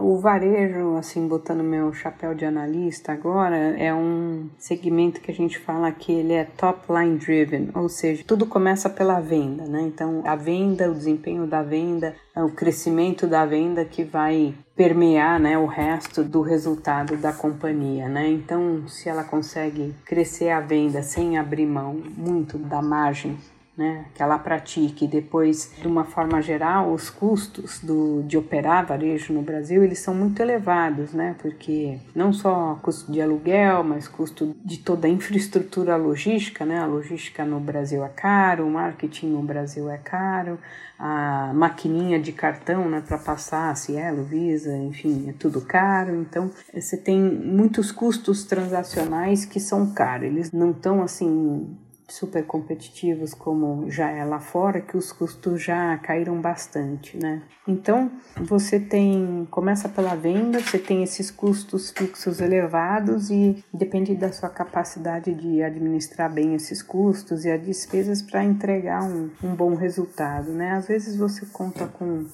O 0.07 0.19
varejo, 0.19 0.97
assim, 0.97 1.27
botando 1.27 1.63
meu 1.63 1.91
chapéu 1.91 2.35
de 2.35 2.45
analista 2.45 3.11
agora, 3.11 3.57
é 3.57 3.91
um 3.91 4.51
segmento 4.55 5.19
que 5.19 5.31
a 5.31 5.33
gente 5.33 5.57
fala 5.57 5.91
que 5.91 6.11
ele 6.11 6.31
é 6.31 6.43
top 6.43 6.93
line 6.93 7.17
driven, 7.17 7.71
ou 7.73 7.89
seja, 7.89 8.23
tudo 8.23 8.45
começa 8.45 8.87
pela 8.87 9.19
venda, 9.19 9.65
né? 9.65 9.81
Então, 9.81 10.21
a 10.23 10.35
venda, 10.35 10.91
o 10.91 10.93
desempenho 10.93 11.47
da 11.47 11.63
venda, 11.63 12.13
o 12.35 12.51
crescimento 12.51 13.25
da 13.25 13.47
venda 13.47 13.83
que 13.83 14.03
vai 14.03 14.53
permear, 14.75 15.39
né, 15.39 15.57
o 15.57 15.65
resto 15.65 16.23
do 16.23 16.43
resultado 16.43 17.17
da 17.17 17.33
companhia, 17.33 18.07
né? 18.07 18.29
Então, 18.29 18.87
se 18.87 19.09
ela 19.09 19.23
consegue 19.23 19.95
crescer 20.05 20.51
a 20.51 20.59
venda 20.59 21.01
sem 21.01 21.35
abrir 21.39 21.65
mão 21.65 21.99
muito 22.15 22.59
da 22.59 22.79
margem 22.79 23.35
né, 23.77 24.05
que 24.13 24.23
ela 24.23 24.39
pratique. 24.39 25.07
Depois, 25.07 25.71
de 25.81 25.88
uma 25.88 26.05
forma 26.05 26.41
geral, 26.41 26.91
os 26.91 27.09
custos 27.09 27.79
do, 27.79 28.23
de 28.23 28.38
operar 28.38 28.85
varejo 28.85 29.33
no 29.33 29.41
Brasil 29.41 29.83
eles 29.83 29.99
são 29.99 30.13
muito 30.13 30.41
elevados, 30.41 31.13
né, 31.13 31.35
porque 31.39 31.99
não 32.15 32.31
só 32.31 32.79
custo 32.81 33.11
de 33.11 33.21
aluguel, 33.21 33.83
mas 33.83 34.07
custo 34.07 34.55
de 34.63 34.77
toda 34.77 35.07
a 35.07 35.09
infraestrutura 35.09 35.95
logística, 35.95 36.65
né, 36.65 36.79
a 36.79 36.85
logística 36.85 37.43
no 37.45 37.59
Brasil 37.59 38.03
é 38.03 38.09
caro, 38.09 38.65
o 38.65 38.71
marketing 38.71 39.27
no 39.27 39.41
Brasil 39.41 39.89
é 39.89 39.97
caro, 39.97 40.57
a 40.97 41.51
maquininha 41.53 42.19
de 42.19 42.31
cartão, 42.31 42.89
né, 42.89 43.03
para 43.05 43.17
passar 43.17 43.75
Cielo, 43.75 44.23
Visa, 44.23 44.75
enfim, 44.77 45.29
é 45.29 45.33
tudo 45.33 45.59
caro. 45.61 46.15
Então, 46.15 46.49
você 46.73 46.95
tem 46.95 47.21
muitos 47.21 47.91
custos 47.91 48.45
transacionais 48.45 49.45
que 49.45 49.59
são 49.59 49.93
caros. 49.93 50.27
Eles 50.27 50.51
não 50.51 50.71
estão 50.71 51.01
assim 51.03 51.75
super 52.07 52.45
competitivos 52.45 53.33
como 53.33 53.89
já 53.89 54.09
é 54.09 54.23
lá 54.23 54.39
fora, 54.39 54.81
que 54.81 54.95
os 54.95 55.11
custos 55.11 55.63
já 55.63 55.97
caíram 55.97 56.39
bastante, 56.39 57.17
né? 57.17 57.41
Então, 57.67 58.11
você 58.41 58.79
tem, 58.79 59.47
começa 59.49 59.89
pela 59.89 60.15
venda, 60.15 60.59
você 60.59 60.77
tem 60.77 61.03
esses 61.03 61.31
custos 61.31 61.91
fixos 61.91 62.39
elevados 62.39 63.29
e 63.29 63.63
depende 63.73 64.15
da 64.15 64.31
sua 64.31 64.49
capacidade 64.49 65.33
de 65.33 65.63
administrar 65.63 66.31
bem 66.31 66.53
esses 66.53 66.81
custos 66.81 67.43
e 67.45 67.51
as 67.51 67.63
despesas 67.63 68.21
para 68.21 68.43
entregar 68.43 69.03
um, 69.03 69.29
um 69.43 69.55
bom 69.55 69.75
resultado, 69.75 70.51
né? 70.51 70.71
Às 70.73 70.87
vezes 70.87 71.17
você 71.17 71.45
conta 71.47 71.87
com 71.87 72.25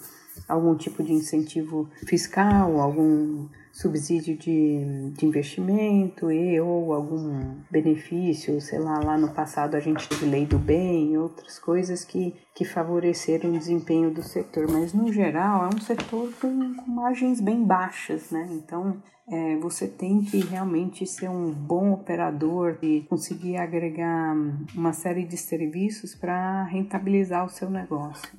algum 0.47 0.75
tipo 0.75 1.01
de 1.01 1.13
incentivo 1.13 1.89
fiscal, 2.05 2.79
algum 2.79 3.47
subsídio 3.81 4.37
de, 4.37 5.11
de 5.11 5.25
investimento 5.25 6.31
e 6.31 6.59
ou 6.61 6.93
algum 6.93 7.55
benefício, 7.69 8.61
sei 8.61 8.79
lá, 8.79 8.99
lá 8.99 9.17
no 9.17 9.33
passado 9.33 9.75
a 9.75 9.79
gente 9.79 10.07
teve 10.07 10.25
lei 10.25 10.45
do 10.45 10.59
bem, 10.59 11.17
outras 11.17 11.57
coisas 11.57 12.05
que, 12.05 12.35
que 12.53 12.63
favoreceram 12.63 13.49
o 13.49 13.57
desempenho 13.57 14.11
do 14.11 14.21
setor, 14.21 14.69
mas 14.71 14.93
no 14.93 15.11
geral 15.11 15.65
é 15.65 15.75
um 15.75 15.79
setor 15.81 16.31
com, 16.39 16.75
com 16.75 16.91
margens 16.91 17.41
bem 17.41 17.63
baixas, 17.63 18.29
né? 18.29 18.47
Então 18.51 19.01
é, 19.27 19.55
você 19.57 19.87
tem 19.87 20.21
que 20.21 20.39
realmente 20.39 21.05
ser 21.07 21.29
um 21.29 21.51
bom 21.51 21.93
operador 21.93 22.77
e 22.81 23.01
conseguir 23.09 23.57
agregar 23.57 24.35
uma 24.75 24.93
série 24.93 25.25
de 25.25 25.37
serviços 25.37 26.13
para 26.13 26.63
rentabilizar 26.65 27.45
o 27.45 27.49
seu 27.49 27.69
negócio. 27.69 28.29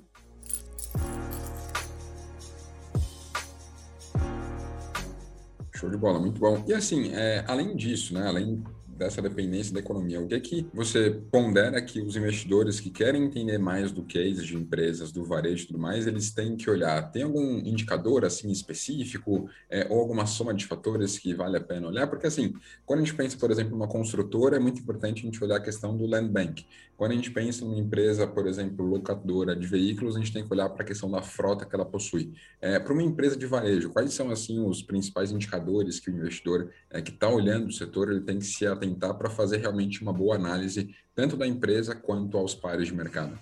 Show 5.83 5.91
de 5.91 5.97
bola, 5.97 6.21
muito 6.21 6.39
bom. 6.39 6.63
E 6.69 6.73
assim, 6.73 7.11
é, 7.13 7.45
além 7.49 7.75
disso, 7.75 8.15
né, 8.15 8.25
além 8.29 8.63
dessa 9.03 9.21
dependência 9.23 9.73
da 9.73 9.81
economia, 9.81 10.21
o 10.21 10.27
que 10.27 10.35
é 10.35 10.41
que 10.41 10.67
você 10.73 11.11
pondera 11.31 11.81
que 11.83 12.01
os 12.01 12.17
investidores 12.17 12.81
que 12.81 12.91
querem 12.91 13.25
entender 13.25 13.59
mais 13.59 13.93
do 13.93 14.03
case 14.03 14.45
de 14.45 14.57
empresas, 14.57 15.11
do 15.11 15.25
varejo 15.25 15.65
e 15.65 15.67
tudo 15.67 15.79
mais, 15.79 16.07
eles 16.07 16.31
têm 16.31 16.57
que 16.57 16.71
olhar? 16.71 17.11
Tem 17.11 17.23
algum 17.23 17.59
indicador 17.59 18.25
assim 18.25 18.51
específico 18.51 19.49
é, 19.71 19.87
ou 19.91 20.01
alguma 20.01 20.27
soma 20.27 20.55
de 20.55 20.67
fatores 20.67 21.19
que 21.19 21.35
vale 21.35 21.57
a 21.57 21.61
pena 21.61 21.89
olhar? 21.89 22.07
Porque 22.07 22.27
assim, 22.27 22.55
quando 22.85 23.01
a 23.01 23.05
gente 23.05 23.15
pensa, 23.15 23.37
por 23.37 23.51
exemplo, 23.51 23.73
numa 23.73 23.89
construtora, 23.89 24.57
é 24.57 24.61
muito 24.61 24.81
importante 24.81 25.23
a 25.23 25.25
gente 25.25 25.43
olhar 25.43 25.57
a 25.57 25.61
questão 25.61 25.97
do 25.97 26.07
land 26.07 26.29
bank. 26.29 26.65
Quando 26.97 27.13
a 27.13 27.15
gente 27.15 27.31
pensa 27.31 27.65
numa 27.65 27.79
empresa, 27.79 28.27
por 28.27 28.47
exemplo, 28.47 28.87
locadora 28.87 29.57
de 29.57 29.67
veículos, 29.67 30.15
a 30.15 30.19
gente 30.21 30.33
tem 30.33 30.47
que 30.47 30.53
olhar 30.53 30.69
para 30.69 30.85
a 30.85 30.87
questão 30.87 31.11
da 31.11 31.21
frota 31.21 31.65
que 31.65 31.75
ela 31.75 31.85
possui. 31.85 32.33
É, 32.61 32.79
para 32.79 32.93
uma 32.93 33.03
empresa 33.03 33.37
de 33.37 33.47
varejo, 33.47 33.91
quais 33.91 34.13
são 34.13 34.31
assim 34.31 34.65
os 34.65 34.83
principais 34.83 35.33
indicadores 35.33 35.99
que 35.99 36.11
o 36.11 36.15
investidor 36.15 36.71
é, 36.91 37.03
que 37.03 37.11
está 37.11 37.29
olhando 37.29 37.67
o 37.67 37.73
setor 37.73 38.11
ele 38.11 38.21
tem 38.21 38.39
que 38.39 38.45
se 38.45 38.67
atentar 38.67 38.92
para 38.95 39.31
fazer 39.31 39.59
realmente 39.59 40.03
uma 40.03 40.13
boa 40.13 40.37
análise 40.37 40.95
tanto 41.15 41.37
da 41.37 41.47
empresa 41.47 41.95
quanto 41.95 42.37
aos 42.37 42.55
pares 42.55 42.87
de 42.87 42.95
mercado? 42.95 43.39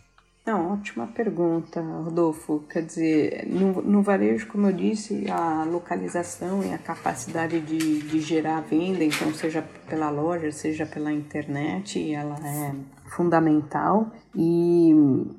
Não, 0.47 0.73
ótima 0.73 1.07
pergunta, 1.07 1.81
Rodolfo. 1.81 2.65
Quer 2.69 2.83
dizer, 2.83 3.47
no, 3.47 3.83
no, 3.83 4.03
varejo, 4.03 4.49
como 4.49 4.69
eu 4.69 4.73
disse, 4.73 5.31
a 5.31 5.65
localização 5.65 6.63
e 6.65 6.73
a 6.73 6.79
capacidade 6.79 7.61
de, 7.61 8.01
de 8.01 8.21
gerar 8.21 8.61
venda, 8.63 9.05
então 9.05 9.33
seja 9.35 9.63
pela 9.89 10.11
loja, 10.11 10.51
seja 10.51 10.87
pela 10.87 11.13
internet, 11.13 12.13
ela 12.13 12.37
é 12.45 12.75
fundamental 13.11 14.11
e 14.35 14.93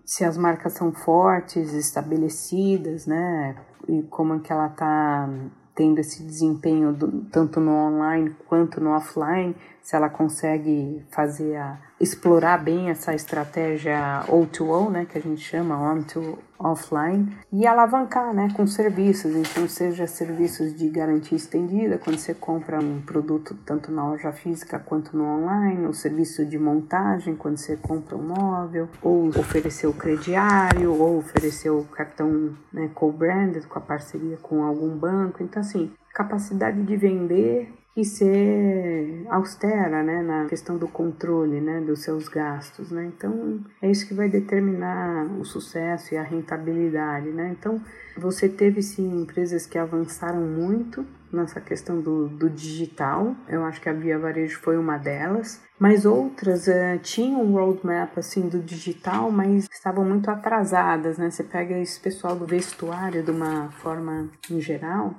se 0.06 0.24
as 0.24 0.38
marcas 0.38 0.74
são 0.74 0.94
fortes, 0.94 1.74
estabelecidas, 1.74 3.06
né, 3.08 3.56
e 3.88 4.04
como 4.04 4.36
é 4.36 4.40
que 4.40 4.52
ela 4.52 4.68
está 4.68 5.30
tendo 5.74 6.00
esse 6.00 6.24
desempenho 6.24 6.94
do, 6.94 7.22
tanto 7.32 7.60
no 7.60 7.72
online 7.72 8.36
quanto 8.48 8.80
no 8.80 8.92
offline, 8.92 9.56
se 9.82 9.96
ela 9.96 10.10
consegue 10.10 11.04
fazer 11.10 11.56
a 11.56 11.78
explorar 12.00 12.58
bem 12.58 12.90
essa 12.90 13.14
estratégia 13.14 14.24
O2O, 14.28 14.90
né, 14.90 15.06
que 15.06 15.18
a 15.18 15.22
gente 15.22 15.42
chama 15.42 15.78
on 15.78 16.02
to 16.04 16.40
offline, 16.58 17.36
e 17.52 17.66
alavancar, 17.66 18.34
né, 18.34 18.50
com 18.56 18.68
serviços, 18.68 19.36
então 19.36 19.68
seja 19.68 20.06
serviços 20.06 20.76
de 20.76 20.88
garantia 20.90 21.36
estendida, 21.36 21.98
quando 21.98 22.18
você 22.18 22.34
compra 22.34 22.80
um 22.80 23.02
produto 23.02 23.56
tanto 23.66 23.92
na 23.92 24.08
loja 24.08 24.32
física 24.32 24.78
quanto 24.78 25.18
no 25.18 25.24
online, 25.24 25.88
o 25.88 25.94
serviço 25.94 26.46
de 26.46 26.60
montagem, 26.60 27.36
quando 27.36 27.58
você 27.58 27.76
compra 27.76 28.16
um 28.16 28.28
móvel, 28.28 28.88
ou 29.02 29.30
oferecer 29.30 29.88
o 29.88 29.94
crediário, 29.94 30.94
ou 30.94 31.18
oferecer 31.18 31.72
o 31.72 31.84
cartão 31.86 32.56
né, 32.72 32.90
co-branded 32.94 33.66
com 33.68 33.80
a 33.80 33.82
parceria 33.82 34.38
com 34.38 34.64
algum 34.64 34.96
banco, 34.96 35.42
então 35.42 35.62
assim, 35.62 35.92
capacidade 36.14 36.82
de 36.84 36.96
vender 36.96 37.74
e 37.96 38.06
ser 38.06 39.26
austera, 39.30 40.02
né, 40.02 40.22
na 40.22 40.46
questão 40.46 40.78
do 40.78 40.88
controle, 40.88 41.60
né, 41.60 41.82
dos 41.82 42.04
seus 42.04 42.30
gastos, 42.30 42.90
né? 42.90 43.06
Então, 43.06 43.60
é 43.82 43.92
isso 43.92 44.08
que 44.08 44.14
vai 44.14 44.30
determinar 44.30 45.26
o 45.40 45.44
sucesso 45.44 46.14
e 46.14 46.18
a 46.18 46.24
rentabilidade, 46.24 47.30
né? 47.30 47.56
Então, 47.58 47.82
você 48.18 48.48
teve 48.48 48.82
sim 48.82 49.22
empresas 49.22 49.66
que 49.66 49.78
avançaram 49.78 50.42
muito 50.42 51.06
nessa 51.32 51.62
questão 51.62 52.02
do, 52.02 52.28
do 52.28 52.50
digital. 52.50 53.36
Eu 53.48 53.64
acho 53.64 53.80
que 53.82 53.90
a 53.90 53.94
Via 53.94 54.20
Varejo 54.20 54.60
foi 54.60 54.78
uma 54.78 54.98
delas. 54.98 55.62
Mas 55.80 56.06
outras 56.06 56.68
uh, 56.68 57.00
tinham 57.02 57.42
um 57.42 57.54
roadmap 57.54 58.18
assim 58.18 58.48
do 58.48 58.60
digital, 58.60 59.32
mas 59.32 59.68
estavam 59.72 60.06
muito 60.06 60.30
atrasadas, 60.30 61.18
né? 61.18 61.30
Você 61.32 61.44
pega 61.44 61.78
esse 61.80 62.00
pessoal 62.00 62.36
do 62.36 62.46
vestuário 62.46 63.24
de 63.24 63.32
uma 63.32 63.72
forma 63.72 64.30
em 64.50 64.62
geral, 64.62 65.16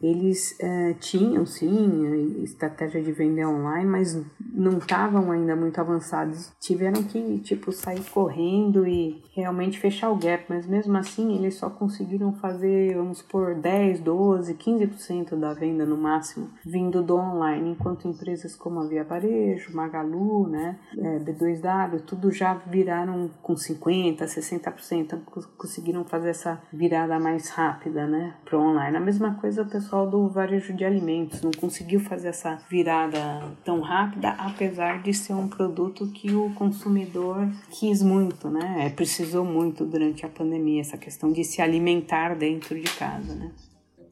eles 0.00 0.58
é, 0.60 0.94
tinham 0.94 1.46
sim 1.46 2.42
estratégia 2.42 3.02
de 3.02 3.12
vender 3.12 3.46
online, 3.46 3.88
mas 3.88 4.22
não 4.52 4.78
estavam 4.78 5.30
ainda 5.30 5.56
muito 5.56 5.80
avançados. 5.80 6.52
Tiveram 6.60 7.02
que 7.02 7.38
tipo 7.40 7.72
sair 7.72 8.02
correndo 8.10 8.86
e 8.86 9.22
realmente 9.34 9.78
fechar 9.78 10.10
o 10.10 10.16
gap, 10.16 10.44
mas 10.48 10.66
mesmo 10.66 10.96
assim 10.96 11.36
eles 11.36 11.54
só 11.54 11.70
conseguiram 11.70 12.32
fazer, 12.34 12.94
vamos 12.94 13.22
por 13.22 13.54
10, 13.54 14.00
12, 14.00 14.54
15% 14.54 15.36
da 15.36 15.54
venda 15.54 15.84
no 15.84 15.96
máximo 15.96 16.50
vindo 16.64 17.02
do 17.02 17.16
online, 17.16 17.70
enquanto 17.70 18.08
empresas 18.08 18.54
como 18.54 18.80
a 18.80 18.86
Via 18.86 19.04
Varejo, 19.04 19.74
Magalu, 19.74 20.48
né, 20.48 20.78
é, 20.96 21.18
B2W, 21.18 22.00
tudo 22.00 22.30
já 22.30 22.54
viraram 22.54 23.30
com 23.42 23.56
50, 23.56 24.24
60%, 24.24 25.00
então 25.00 25.22
conseguiram 25.56 26.04
fazer 26.04 26.30
essa 26.30 26.62
virada 26.72 27.18
mais 27.18 27.48
rápida, 27.48 28.06
né, 28.06 28.34
para 28.44 28.58
online. 28.58 28.96
A 28.96 29.00
mesma 29.00 29.34
coisa 29.34 29.62
o 29.62 29.68
pessoal 29.84 30.08
do 30.08 30.26
varejo 30.28 30.72
de 30.72 30.82
alimentos 30.82 31.42
não 31.42 31.50
conseguiu 31.50 32.00
fazer 32.00 32.28
essa 32.28 32.58
virada 32.70 33.42
tão 33.62 33.80
rápida, 33.80 34.30
apesar 34.30 35.02
de 35.02 35.12
ser 35.12 35.34
um 35.34 35.46
produto 35.46 36.06
que 36.06 36.34
o 36.34 36.50
consumidor 36.54 37.46
quis 37.70 38.02
muito, 38.02 38.48
né? 38.48 38.86
É, 38.86 38.88
precisou 38.88 39.44
muito 39.44 39.84
durante 39.84 40.24
a 40.24 40.28
pandemia, 40.28 40.80
essa 40.80 40.96
questão 40.96 41.30
de 41.30 41.44
se 41.44 41.60
alimentar 41.60 42.34
dentro 42.34 42.80
de 42.80 42.90
casa, 42.96 43.34
né? 43.34 43.50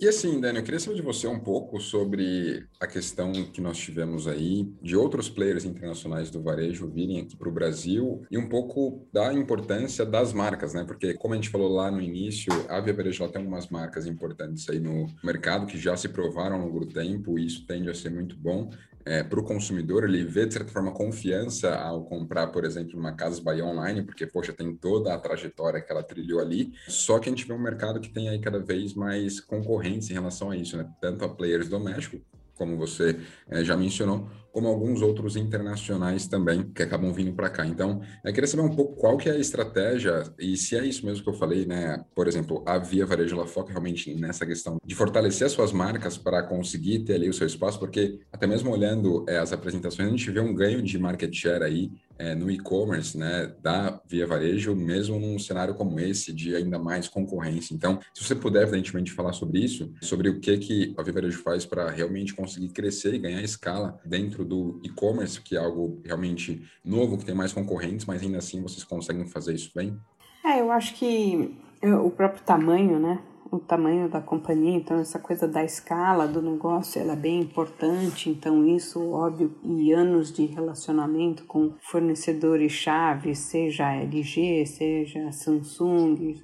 E 0.03 0.09
assim, 0.09 0.41
Dani, 0.41 0.59
eu 0.59 0.65
queria 0.65 0.81
saber 0.81 0.97
de 0.97 1.03
você 1.03 1.29
um 1.29 1.39
pouco 1.39 1.81
sobre 1.81 2.67
a 2.81 2.89
questão 2.89 3.31
que 3.33 3.61
nós 3.61 3.79
tivemos 3.79 4.27
aí 4.27 4.65
de 4.83 4.97
outros 4.97 5.29
players 5.29 5.65
internacionais 5.65 6.29
do 6.29 6.43
varejo 6.43 6.89
virem 6.89 7.21
aqui 7.21 7.37
para 7.37 7.49
o 7.49 7.53
Brasil 7.53 8.27
e 8.29 8.37
um 8.37 8.49
pouco 8.49 9.07
da 9.13 9.33
importância 9.33 10.05
das 10.05 10.33
marcas, 10.33 10.75
né? 10.75 10.83
Porque, 10.83 11.15
como 11.15 11.35
a 11.35 11.37
gente 11.37 11.51
falou 11.51 11.69
lá 11.69 11.89
no 11.89 12.01
início, 12.01 12.53
a 12.69 12.81
Via 12.81 12.93
Varejo 12.93 13.29
tem 13.29 13.43
algumas 13.43 13.69
marcas 13.69 14.05
importantes 14.05 14.69
aí 14.69 14.81
no 14.81 15.07
mercado 15.23 15.67
que 15.67 15.79
já 15.79 15.97
se 15.97 16.09
provaram 16.09 16.57
ao 16.57 16.67
longo 16.67 16.81
do 16.81 16.87
tempo 16.87 17.39
e 17.39 17.47
isso 17.47 17.65
tende 17.65 17.89
a 17.89 17.95
ser 17.95 18.11
muito 18.11 18.37
bom 18.37 18.71
é, 19.05 19.23
para 19.23 19.41
o 19.41 19.45
consumidor, 19.45 20.05
ele 20.05 20.25
vê, 20.25 20.47
de 20.47 20.55
certa 20.55 20.73
forma, 20.73 20.93
confiança 20.93 21.75
ao 21.75 22.05
comprar, 22.05 22.49
por 22.49 22.65
exemplo, 22.65 22.99
uma 22.99 23.13
Casa 23.13 23.43
Bahia 23.43 23.65
online, 23.65 24.03
porque, 24.03 24.27
poxa, 24.27 24.53
tem 24.53 24.75
toda 24.75 25.15
a 25.15 25.19
trajetória 25.19 25.81
que 25.81 25.91
ela 25.91 26.03
trilhou 26.03 26.41
ali. 26.41 26.73
Só 26.89 27.19
que 27.19 27.29
a 27.29 27.33
gente 27.33 27.47
vê 27.47 27.53
um 27.53 27.59
mercado 27.59 28.01
que 28.01 28.09
tem 28.09 28.29
aí 28.29 28.39
cada 28.41 28.59
vez 28.59 28.95
mais 28.95 29.41
concorrência 29.41 30.13
em 30.13 30.17
relação 30.17 30.51
a 30.51 30.57
isso, 30.57 30.77
né? 30.77 30.89
Tanto 31.01 31.25
a 31.25 31.29
players 31.29 31.69
domésticos, 31.69 32.21
como 32.55 32.77
você 32.77 33.19
é, 33.49 33.65
já 33.65 33.77
mencionou, 33.77 34.29
como 34.53 34.69
alguns 34.69 35.01
outros 35.01 35.35
internacionais 35.35 36.27
também 36.27 36.71
que 36.75 36.83
acabam 36.83 37.13
vindo 37.13 37.33
para 37.33 37.49
cá. 37.49 37.67
Então, 37.67 38.03
eu 38.23 38.33
queria 38.33 38.47
saber 38.47 38.63
um 38.63 38.77
pouco 38.77 38.95
qual 38.97 39.17
que 39.17 39.29
é 39.29 39.33
a 39.33 39.39
estratégia 39.39 40.23
e 40.39 40.57
se 40.57 40.77
é 40.77 40.85
isso 40.85 41.07
mesmo 41.07 41.25
que 41.25 41.31
eu 41.31 41.35
falei, 41.35 41.65
né? 41.65 42.05
Por 42.15 42.29
exemplo, 42.29 42.63
a 42.67 42.79
Via 42.79 43.07
Varejo 43.07 43.35
ela 43.35 43.47
foca 43.47 43.71
realmente 43.71 44.15
nessa 44.15 44.45
questão 44.45 44.79
de 44.85 44.95
fortalecer 44.95 45.47
as 45.47 45.53
suas 45.53 45.73
marcas 45.73 46.19
para 46.19 46.43
conseguir 46.43 47.01
ter 47.01 47.15
ali 47.15 47.29
o 47.29 47.33
seu 47.33 47.47
espaço, 47.47 47.79
porque 47.79 48.21
até 48.31 48.47
mesmo 48.47 48.71
olhando 48.71 49.25
é, 49.27 49.39
as 49.39 49.53
apresentações, 49.53 50.09
a 50.09 50.11
gente 50.11 50.31
vê 50.31 50.41
um 50.41 50.55
ganho 50.55 50.83
de 50.83 50.99
market 50.99 51.33
share 51.33 51.65
aí 51.65 51.91
é, 52.23 52.37
no 52.37 52.49
e-commerce, 52.49 53.19
né, 53.19 53.53
da 53.61 54.01
Via 54.07 54.25
Varejo, 54.25 54.77
mesmo 54.77 55.19
num 55.19 55.41
cenário 55.41 55.75
como 55.75 55.99
esse, 55.99 56.33
de 56.33 56.55
ainda 56.55 56.79
mais 56.79 57.09
concorrência. 57.09 57.75
Então, 57.75 57.99
se 58.15 58.23
você 58.23 58.37
puder, 58.37 58.63
evidentemente, 58.63 59.11
falar 59.11 59.33
sobre 59.33 59.59
isso, 59.59 59.93
sobre 60.01 60.29
o 60.29 60.39
que, 60.39 60.57
que 60.59 60.95
a 60.97 61.03
Via 61.03 61.13
Varejo 61.13 61.43
faz 61.43 61.67
para 61.67 61.91
realmente 61.91 62.33
conseguir 62.33 62.69
crescer 62.69 63.13
e 63.15 63.19
ganhar 63.19 63.43
escala 63.43 63.99
dentro 64.05 64.45
do 64.45 64.81
e-commerce, 64.85 65.41
que 65.41 65.57
é 65.57 65.59
algo 65.59 66.01
realmente 66.05 66.63
novo, 66.85 67.19
que 67.19 67.25
tem 67.25 67.35
mais 67.35 67.53
concorrentes, 67.53 68.07
mas 68.07 68.23
ainda 68.23 68.39
assim 68.39 68.63
vocês 68.63 68.85
conseguem 68.85 69.27
fazer 69.27 69.55
isso 69.55 69.73
bem? 69.75 69.99
É, 70.45 70.61
eu 70.61 70.71
acho 70.71 70.95
que 70.95 71.59
o 71.83 72.11
próprio 72.11 72.45
tamanho, 72.45 73.01
né, 73.01 73.21
o 73.53 73.61
tamanho 73.61 74.09
da 74.09 74.19
companhia, 74.19 74.75
então 74.75 74.99
essa 74.99 75.19
coisa 75.19 75.47
da 75.47 75.63
escala 75.63 76.27
do 76.27 76.41
negócio 76.41 76.99
ela 76.99 77.13
é 77.13 77.17
bem 77.17 77.41
importante, 77.43 78.31
então 78.31 78.67
isso 78.67 79.11
óbvio 79.11 79.55
e 79.63 79.93
anos 79.93 80.33
de 80.33 80.47
relacionamento 80.47 81.45
com 81.45 81.75
fornecedores 81.83 82.73
chave, 82.73 83.35
seja 83.35 83.93
LG, 83.93 84.65
seja 84.65 85.31
Samsung, 85.31 86.41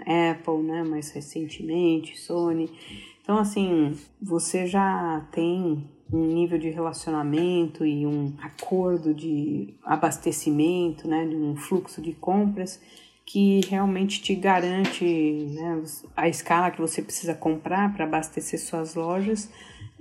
Apple, 0.00 0.62
né, 0.62 0.82
mais 0.82 1.10
recentemente, 1.10 2.18
Sony. 2.18 2.70
Então 3.20 3.36
assim, 3.36 3.92
você 4.20 4.66
já 4.66 5.28
tem 5.30 5.86
um 6.10 6.24
nível 6.24 6.58
de 6.58 6.70
relacionamento 6.70 7.84
e 7.84 8.06
um 8.06 8.32
acordo 8.40 9.12
de 9.12 9.74
abastecimento, 9.84 11.06
né, 11.06 11.26
de 11.26 11.36
um 11.36 11.54
fluxo 11.54 12.00
de 12.00 12.14
compras 12.14 12.80
que 13.26 13.60
realmente 13.68 14.22
te 14.22 14.36
garante 14.36 15.04
né, 15.04 15.82
a 16.16 16.28
escala 16.28 16.70
que 16.70 16.80
você 16.80 17.02
precisa 17.02 17.34
comprar 17.34 17.92
para 17.92 18.04
abastecer 18.04 18.60
suas 18.60 18.94
lojas 18.94 19.50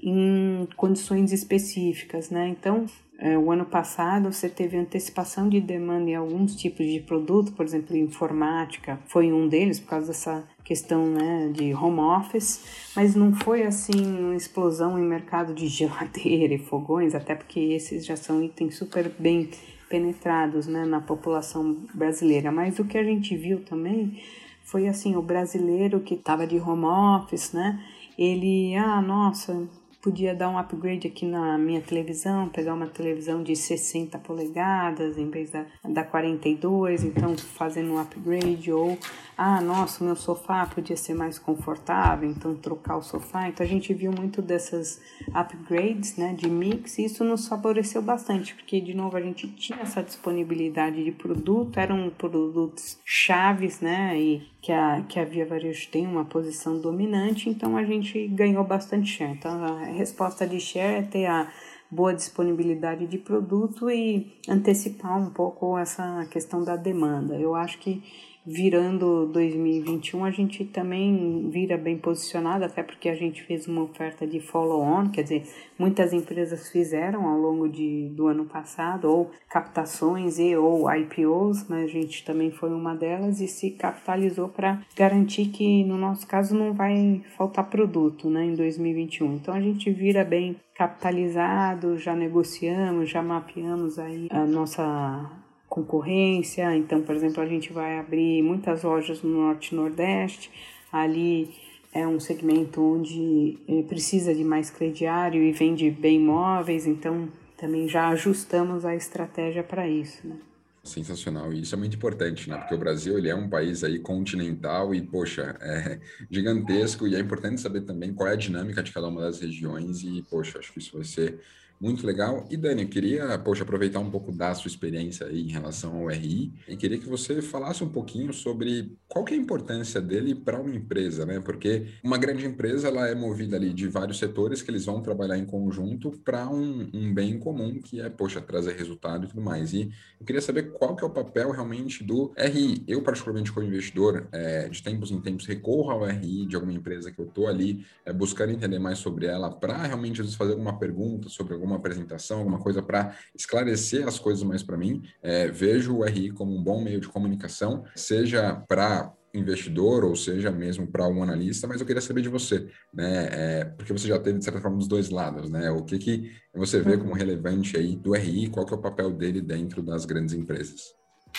em 0.02 0.68
condições 0.78 1.34
específicas, 1.34 2.30
né? 2.30 2.48
Então, 2.48 2.86
é, 3.18 3.38
o 3.38 3.50
ano 3.50 3.66
passado 3.66 4.32
você 4.32 4.48
teve 4.48 4.78
antecipação 4.78 5.50
de 5.50 5.60
demanda 5.60 6.10
em 6.10 6.16
alguns 6.16 6.56
tipos 6.56 6.86
de 6.86 7.00
produto, 7.00 7.54
por 7.54 7.66
exemplo, 7.66 7.96
informática 7.96 9.00
foi 9.08 9.32
um 9.32 9.48
deles 9.48 9.80
por 9.80 9.90
causa 9.90 10.08
dessa 10.08 10.48
questão 10.64 11.06
né, 11.08 11.50
de 11.52 11.74
home 11.74 12.02
office, 12.02 12.64
mas 12.96 13.16
não 13.16 13.34
foi 13.34 13.64
assim 13.64 14.20
uma 14.20 14.36
explosão 14.36 15.00
em 15.00 15.04
mercado 15.04 15.54
de 15.54 15.66
geladeira 15.70 16.54
e 16.54 16.60
fogões, 16.60 17.16
até 17.16 17.34
porque 17.34 17.60
esses 17.60 18.06
já 18.06 18.16
são 18.16 18.44
itens 18.44 18.76
super 18.76 19.10
bem 19.18 19.50
penetrados 19.90 20.68
né, 20.68 20.86
na 20.86 21.00
população 21.00 21.78
brasileira. 21.94 22.52
Mas 22.52 22.80
o 22.80 22.86
que 22.86 22.98
a 22.98 23.04
gente 23.04 23.36
viu 23.36 23.64
também 23.64 24.22
foi 24.64 24.88
assim, 24.88 25.16
o 25.16 25.22
brasileiro 25.22 26.00
que 26.00 26.16
estava 26.16 26.48
de 26.48 26.60
home 26.60 26.86
office, 26.86 27.54
né? 27.54 27.80
Ele, 28.18 28.76
ah, 28.76 29.02
nossa, 29.02 29.68
podia 30.06 30.36
dar 30.36 30.52
um 30.52 30.58
upgrade 30.60 31.08
aqui 31.08 31.26
na 31.26 31.58
minha 31.58 31.82
televisão, 31.82 32.48
pegar 32.48 32.76
uma 32.76 32.86
televisão 32.86 33.42
de 33.42 33.56
60 33.56 34.20
polegadas 34.20 35.18
em 35.18 35.32
vez 35.32 35.50
da, 35.50 35.66
da 35.84 36.04
42, 36.04 37.04
então 37.04 37.36
fazendo 37.36 37.92
um 37.92 38.00
upgrade, 38.00 38.72
ou 38.72 38.96
ah, 39.36 39.60
nossa, 39.60 40.04
meu 40.04 40.16
sofá 40.16 40.68
podia 40.68 40.96
ser 40.96 41.16
mais 41.16 41.40
confortável, 41.40 42.30
então 42.30 42.56
trocar 42.56 42.98
o 42.98 43.02
sofá. 43.02 43.50
Então 43.50 43.66
a 43.66 43.68
gente 43.68 43.94
viu 43.96 44.12
muito 44.12 44.44
dessas 44.44 45.02
upgrades 45.34 46.16
né, 46.18 46.34
de 46.34 46.48
mix 46.48 47.00
e 47.00 47.06
isso 47.06 47.24
nos 47.24 47.48
favoreceu 47.48 48.02
bastante, 48.02 48.54
porque 48.54 48.80
de 48.80 48.94
novo 48.94 49.18
a 49.18 49.22
gente 49.22 49.48
tinha 49.48 49.80
essa 49.80 50.04
disponibilidade 50.04 51.04
de 51.04 51.12
produto, 51.12 51.80
eram 51.80 52.12
produtos 52.12 53.00
chaves, 53.04 53.82
né? 53.82 54.18
E 54.20 54.48
que 54.62 54.72
a, 54.72 55.04
que 55.08 55.20
a 55.20 55.26
Via 55.26 55.46
Varejo 55.46 55.88
tem 55.90 56.08
uma 56.08 56.26
posição 56.26 56.80
dominante, 56.80 57.50
então 57.50 57.78
a 57.78 57.84
gente 57.84 58.28
ganhou 58.30 58.64
bastante 58.64 59.10
share. 59.10 59.34
Então 59.34 59.64
a 59.64 59.86
resposta 59.96 60.46
de 60.46 60.60
share 60.60 61.00
é 61.00 61.02
ter 61.02 61.26
a 61.26 61.52
boa 61.90 62.14
disponibilidade 62.14 63.08
de 63.08 63.18
produto 63.18 63.90
e 63.90 64.40
antecipar 64.48 65.18
um 65.18 65.30
pouco 65.30 65.78
essa 65.78 66.26
questão 66.30 66.64
da 66.64 66.76
demanda. 66.76 67.36
Eu 67.36 67.56
acho 67.56 67.80
que 67.80 68.04
virando 68.46 69.26
2021 69.28 70.24
a 70.24 70.32
gente 70.32 70.64
também 70.66 71.50
vira 71.50 71.78
bem 71.78 71.98
posicionado, 71.98 72.64
até 72.64 72.84
porque 72.84 73.10
a 73.10 73.16
gente 73.16 73.44
fez 73.44 73.68
uma 73.68 73.84
oferta 73.84 74.28
de 74.28 74.40
follow-on, 74.40 75.10
quer 75.10 75.24
dizer, 75.24 75.44
muitas 75.80 76.14
empresas 76.14 76.70
fizeram 76.70 77.26
ao 77.28 77.40
longo 77.40 77.68
de, 77.68 78.10
do 78.10 78.28
ano 78.28 78.46
passado, 78.46 79.10
ou 79.10 79.32
captações 79.50 80.38
e 80.38 80.56
ou 80.56 80.90
IPOs, 80.94 81.68
mas 81.68 81.86
a 81.86 81.88
gente 81.88 82.24
também 82.24 82.52
foi 82.52 82.70
uma 82.70 82.96
delas 82.96 83.40
e 83.40 83.48
se 83.48 83.72
capitalizou 83.72 84.50
para 84.50 84.82
garantir 84.96 85.48
que 85.48 85.84
no 85.84 85.98
nosso 85.98 86.28
caso 86.28 86.56
não 86.56 86.74
vai 86.74 87.24
faltar 87.38 87.70
produto 87.70 88.30
né, 88.30 88.46
em 88.46 88.56
2021. 88.56 89.36
Então 89.36 89.54
a 89.54 89.62
gente 89.62 89.92
vira 89.92 90.24
bem 90.24 90.56
capitalizado, 90.76 91.98
já 91.98 92.16
negociamos, 92.16 93.10
já 93.10 93.24
mapeamos 93.24 93.98
aí 93.98 94.28
a 94.30 94.46
nossa 94.46 95.45
concorrência. 95.76 96.74
Então, 96.78 97.02
por 97.02 97.14
exemplo, 97.14 97.44
a 97.44 97.46
gente 97.46 97.74
vai 97.74 98.00
abrir 98.00 98.42
muitas 98.42 98.84
lojas 98.84 99.22
no 99.22 99.30
Norte 99.30 99.74
e 99.74 99.76
Nordeste. 99.76 100.50
Ali 100.90 101.54
é 101.92 102.08
um 102.08 102.18
segmento 102.18 102.82
onde 102.82 103.58
eh, 103.68 103.84
precisa 103.84 104.34
de 104.34 104.44
mais 104.44 104.70
crediário 104.70 105.44
e 105.44 105.52
vende 105.52 105.92
bem 105.92 106.16
imóveis, 106.16 106.88
então 106.88 107.28
também 107.58 107.90
já 107.90 108.08
ajustamos 108.10 108.86
a 108.86 108.96
estratégia 108.96 109.64
para 109.64 109.86
isso. 109.88 110.26
Né? 110.26 110.38
Sensacional, 110.82 111.52
e 111.52 111.62
isso 111.62 111.76
é 111.76 111.78
muito 111.78 111.98
importante, 111.98 112.50
né? 112.50 112.58
Porque 112.58 112.76
o 112.76 112.78
Brasil 112.78 113.18
ele 113.18 113.28
é 113.28 113.36
um 113.36 113.50
país 113.50 113.84
aí 113.84 114.00
continental 114.00 114.94
e, 114.94 115.02
poxa, 115.02 115.58
é 115.60 116.00
gigantesco, 116.32 117.08
e 117.08 117.16
é 117.16 117.20
importante 117.20 117.60
saber 117.60 117.82
também 117.82 118.14
qual 118.14 118.30
é 118.30 118.34
a 118.34 118.38
dinâmica 118.38 118.82
de 118.82 118.94
cada 118.94 119.08
uma 119.08 119.22
das 119.22 119.42
regiões, 119.42 120.04
e, 120.04 120.24
poxa, 120.30 120.60
acho 120.60 120.72
que 120.72 120.80
isso 120.80 120.94
vai 120.94 121.04
ser 121.04 121.40
muito 121.80 122.06
legal. 122.06 122.46
E 122.50 122.58
Dani, 122.58 122.84
eu 122.84 122.90
queria, 122.90 123.38
poxa, 123.40 123.64
aproveitar 123.64 124.00
um 124.00 124.10
pouco 124.10 124.32
da 124.32 124.54
sua 124.56 124.70
experiência 124.70 125.28
aí 125.28 125.42
em 125.42 125.52
relação 125.52 125.98
ao 125.98 126.08
RI 126.08 126.54
e 126.68 126.76
queria 126.76 126.98
que 126.98 127.08
você 127.08 127.42
falasse 127.42 127.84
um 127.84 127.90
pouquinho 127.90 128.34
sobre 128.34 128.98
qual 129.08 129.24
que 129.26 129.34
é 129.34 129.38
a 129.38 129.40
importância 129.40 130.02
dele 130.02 130.34
para 130.34 130.60
uma 130.60 130.74
empresa, 130.74 131.26
né? 131.26 131.40
Porque 131.40 131.88
uma 132.04 132.18
grande 132.18 132.46
empresa, 132.46 132.88
ela 132.88 133.08
é 133.08 133.16
movida 133.16 133.56
ali 133.56 133.74
de 133.74 133.88
vários 133.88 134.18
setores 134.18 134.62
que 134.62 134.72
eles 134.72 134.86
vão 134.86 135.02
trabalhar 135.02 135.38
em 135.38 135.46
conjunto 135.46 136.12
para 136.24 136.50
um, 136.50 136.90
um, 136.94 137.14
bem 137.14 137.38
comum, 137.38 137.80
que 137.82 138.00
é, 138.02 138.10
poxa, 138.10 138.42
trazer 138.42 138.76
resultado 138.76 139.26
e 139.26 139.28
tudo 139.28 139.42
mais. 139.42 139.74
E 139.74 139.92
eu 140.20 140.26
queria 140.26 140.42
saber 140.42 140.72
qual 140.74 140.96
que 140.96 141.04
é 141.04 141.08
o 141.08 141.10
papel 141.10 141.52
realmente 141.52 142.04
do 142.04 142.34
RI. 142.38 142.84
Eu, 142.88 143.02
particularmente, 143.02 143.52
como 143.52 143.68
investidor, 143.68 144.28
é, 144.32 144.68
de 144.70 144.82
tempos 144.82 145.12
em 145.12 145.20
tempos, 145.20 145.46
recorro 145.46 145.92
ao 145.92 146.06
RI 146.06 146.46
de 146.46 146.56
alguma 146.56 146.74
empresa 146.74 147.12
que 147.12 147.20
eu 147.20 147.26
estou 147.26 147.48
ali 147.48 147.86
é, 148.06 148.14
buscando 148.14 148.52
entender 148.52 148.80
mais 148.80 149.00
sobre 149.00 149.26
ela 149.26 149.52
para 149.52 149.86
realmente, 149.86 150.22
às 150.22 150.28
vezes, 150.28 150.36
fazer 150.36 150.52
alguma 150.52 150.78
pergunta 150.78 151.30
sobre 151.30 151.54
alguma 151.54 151.65
alguma 151.66 151.78
apresentação, 151.78 152.38
alguma 152.38 152.60
coisa 152.60 152.82
para 152.82 153.16
esclarecer 153.36 154.08
as 154.08 154.20
coisas 154.20 154.44
mais 154.44 154.64
para 154.64 154.78
mim. 154.78 155.02
É, 155.22 155.48
vejo 155.48 155.98
o 155.98 156.04
RI 156.04 156.32
como 156.32 156.56
um 156.56 156.64
bom 156.64 156.82
meio 156.82 157.02
de 157.02 157.08
comunicação, 157.08 157.84
seja 157.96 158.64
para 158.68 159.12
investidor 159.34 160.06
ou 160.06 160.16
seja 160.16 160.50
mesmo 160.50 160.88
para 160.88 161.08
um 161.10 161.22
analista, 161.22 161.68
mas 161.68 161.82
eu 161.82 161.86
queria 161.86 162.02
saber 162.02 162.22
de 162.22 162.30
você, 162.30 162.68
né? 162.94 163.28
É, 163.32 163.66
porque 163.66 163.92
você 163.92 164.08
já 164.08 164.18
teve 164.18 164.40
de 164.40 164.46
certa 164.46 164.62
forma 164.62 164.78
dos 164.78 164.88
dois 164.88 165.10
lados, 165.10 165.50
né? 165.50 165.70
O 165.72 165.84
que 165.84 165.98
que 165.98 166.32
você 166.54 166.80
vê 166.80 166.98
como 166.98 167.14
relevante 167.14 167.76
aí 167.76 167.98
do 167.98 168.14
RI? 168.14 168.50
Qual 168.50 168.66
que 168.66 168.74
é 168.74 168.78
o 168.78 168.82
papel 168.82 169.12
dele 169.12 169.42
dentro 169.42 169.82
das 169.82 170.06
grandes 170.06 170.34
empresas? 170.34 170.96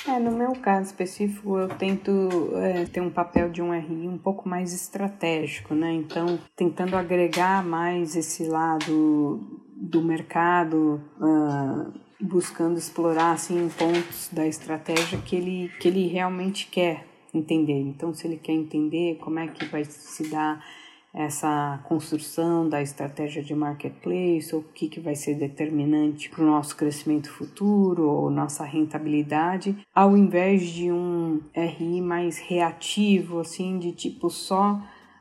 É, 0.06 0.18
no 0.20 0.30
meu 0.30 0.52
caso 0.52 0.90
específico, 0.90 1.58
eu 1.58 1.68
tento 1.68 2.10
é, 2.56 2.84
ter 2.84 3.00
um 3.00 3.10
papel 3.10 3.48
de 3.48 3.62
um 3.62 3.72
RI 3.72 4.06
um 4.06 4.18
pouco 4.18 4.46
mais 4.48 4.74
estratégico, 4.74 5.74
né? 5.74 5.92
Então, 5.92 6.38
tentando 6.54 6.96
agregar 6.96 7.64
mais 7.64 8.14
esse 8.14 8.44
lado 8.44 9.65
do 9.76 10.02
mercado, 10.02 11.00
uh, 11.20 11.92
buscando 12.20 12.78
explorar 12.78 13.32
assim 13.32 13.68
pontos 13.68 14.30
da 14.32 14.46
estratégia 14.46 15.18
que 15.18 15.36
ele, 15.36 15.70
que 15.78 15.88
ele 15.88 16.06
realmente 16.06 16.66
quer 16.66 17.06
entender. 17.34 17.78
Então, 17.78 18.14
se 18.14 18.26
ele 18.26 18.38
quer 18.38 18.52
entender 18.52 19.18
como 19.20 19.38
é 19.38 19.46
que 19.48 19.66
vai 19.66 19.84
se 19.84 20.28
dar 20.30 20.64
essa 21.12 21.80
construção 21.84 22.68
da 22.68 22.82
estratégia 22.82 23.42
de 23.42 23.54
marketplace, 23.54 24.54
ou 24.54 24.60
o 24.60 24.64
que, 24.64 24.86
que 24.86 25.00
vai 25.00 25.14
ser 25.14 25.34
determinante 25.34 26.28
para 26.28 26.44
o 26.44 26.46
nosso 26.46 26.76
crescimento 26.76 27.30
futuro 27.30 28.06
ou 28.06 28.30
nossa 28.30 28.64
rentabilidade, 28.64 29.76
ao 29.94 30.14
invés 30.14 30.68
de 30.68 30.92
um 30.92 31.40
RI 31.54 32.02
mais 32.02 32.38
reativo, 32.38 33.40
assim, 33.40 33.78
de 33.78 33.92
tipo 33.92 34.28
só 34.28 34.78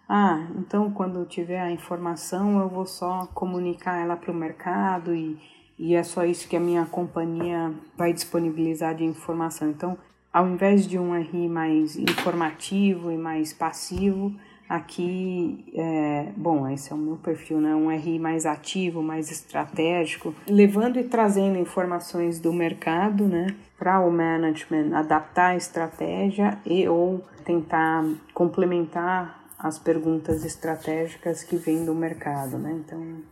ah, 0.08 0.46
então 0.58 0.92
quando 0.92 1.26
tiver 1.26 1.60
a 1.60 1.72
informação 1.72 2.60
eu 2.60 2.70
vou 2.70 2.86
só 2.86 3.28
comunicar 3.34 4.00
ela 4.00 4.16
para 4.16 4.32
o 4.32 4.36
mercado 4.36 5.16
e, 5.16 5.38
e 5.78 5.96
é 5.96 6.04
só 6.04 6.24
isso 6.24 6.48
que 6.48 6.56
a 6.56 6.60
minha 6.60 6.86
companhia 6.86 7.74
vai 7.98 8.14
disponibilizar 8.14 8.96
de 8.96 9.04
informação. 9.04 9.70
Então, 9.70 9.98
ao 10.32 10.48
invés 10.48 10.88
de 10.88 11.00
um 11.00 11.18
RI 11.18 11.48
mais 11.48 11.96
informativo 11.98 13.12
e 13.12 13.18
mais 13.18 13.54
passivo, 13.54 14.34
aqui, 14.68 15.64
é, 15.74 16.32
bom, 16.36 16.68
esse 16.70 16.92
é 16.92 16.96
o 16.96 16.98
meu 16.98 17.16
perfil, 17.18 17.62
né? 17.62 17.74
Um 17.74 17.90
RI 17.90 18.20
mais 18.20 18.46
ativo, 18.46 19.02
mais 19.02 19.32
estratégico, 19.32 20.34
levando 20.48 21.00
e 21.00 21.04
trazendo 21.04 21.58
informações 21.58 22.40
do 22.40 22.52
mercado, 22.52 23.26
né? 23.28 23.48
Para 23.78 24.00
o 24.00 24.12
management 24.12 24.94
adaptar 24.94 25.52
a 25.52 25.56
estratégia 25.56 26.58
e 26.66 26.88
ou 26.88 27.24
tentar 27.44 28.04
complementar 28.34 29.45
as 29.58 29.80
perguntas 29.80 30.44
estratégicas 30.44 31.44
que 31.44 31.56
vêm 31.56 31.86
do 31.86 31.96
mercado, 31.96 32.58
né? 32.58 32.72
Então 32.72 33.24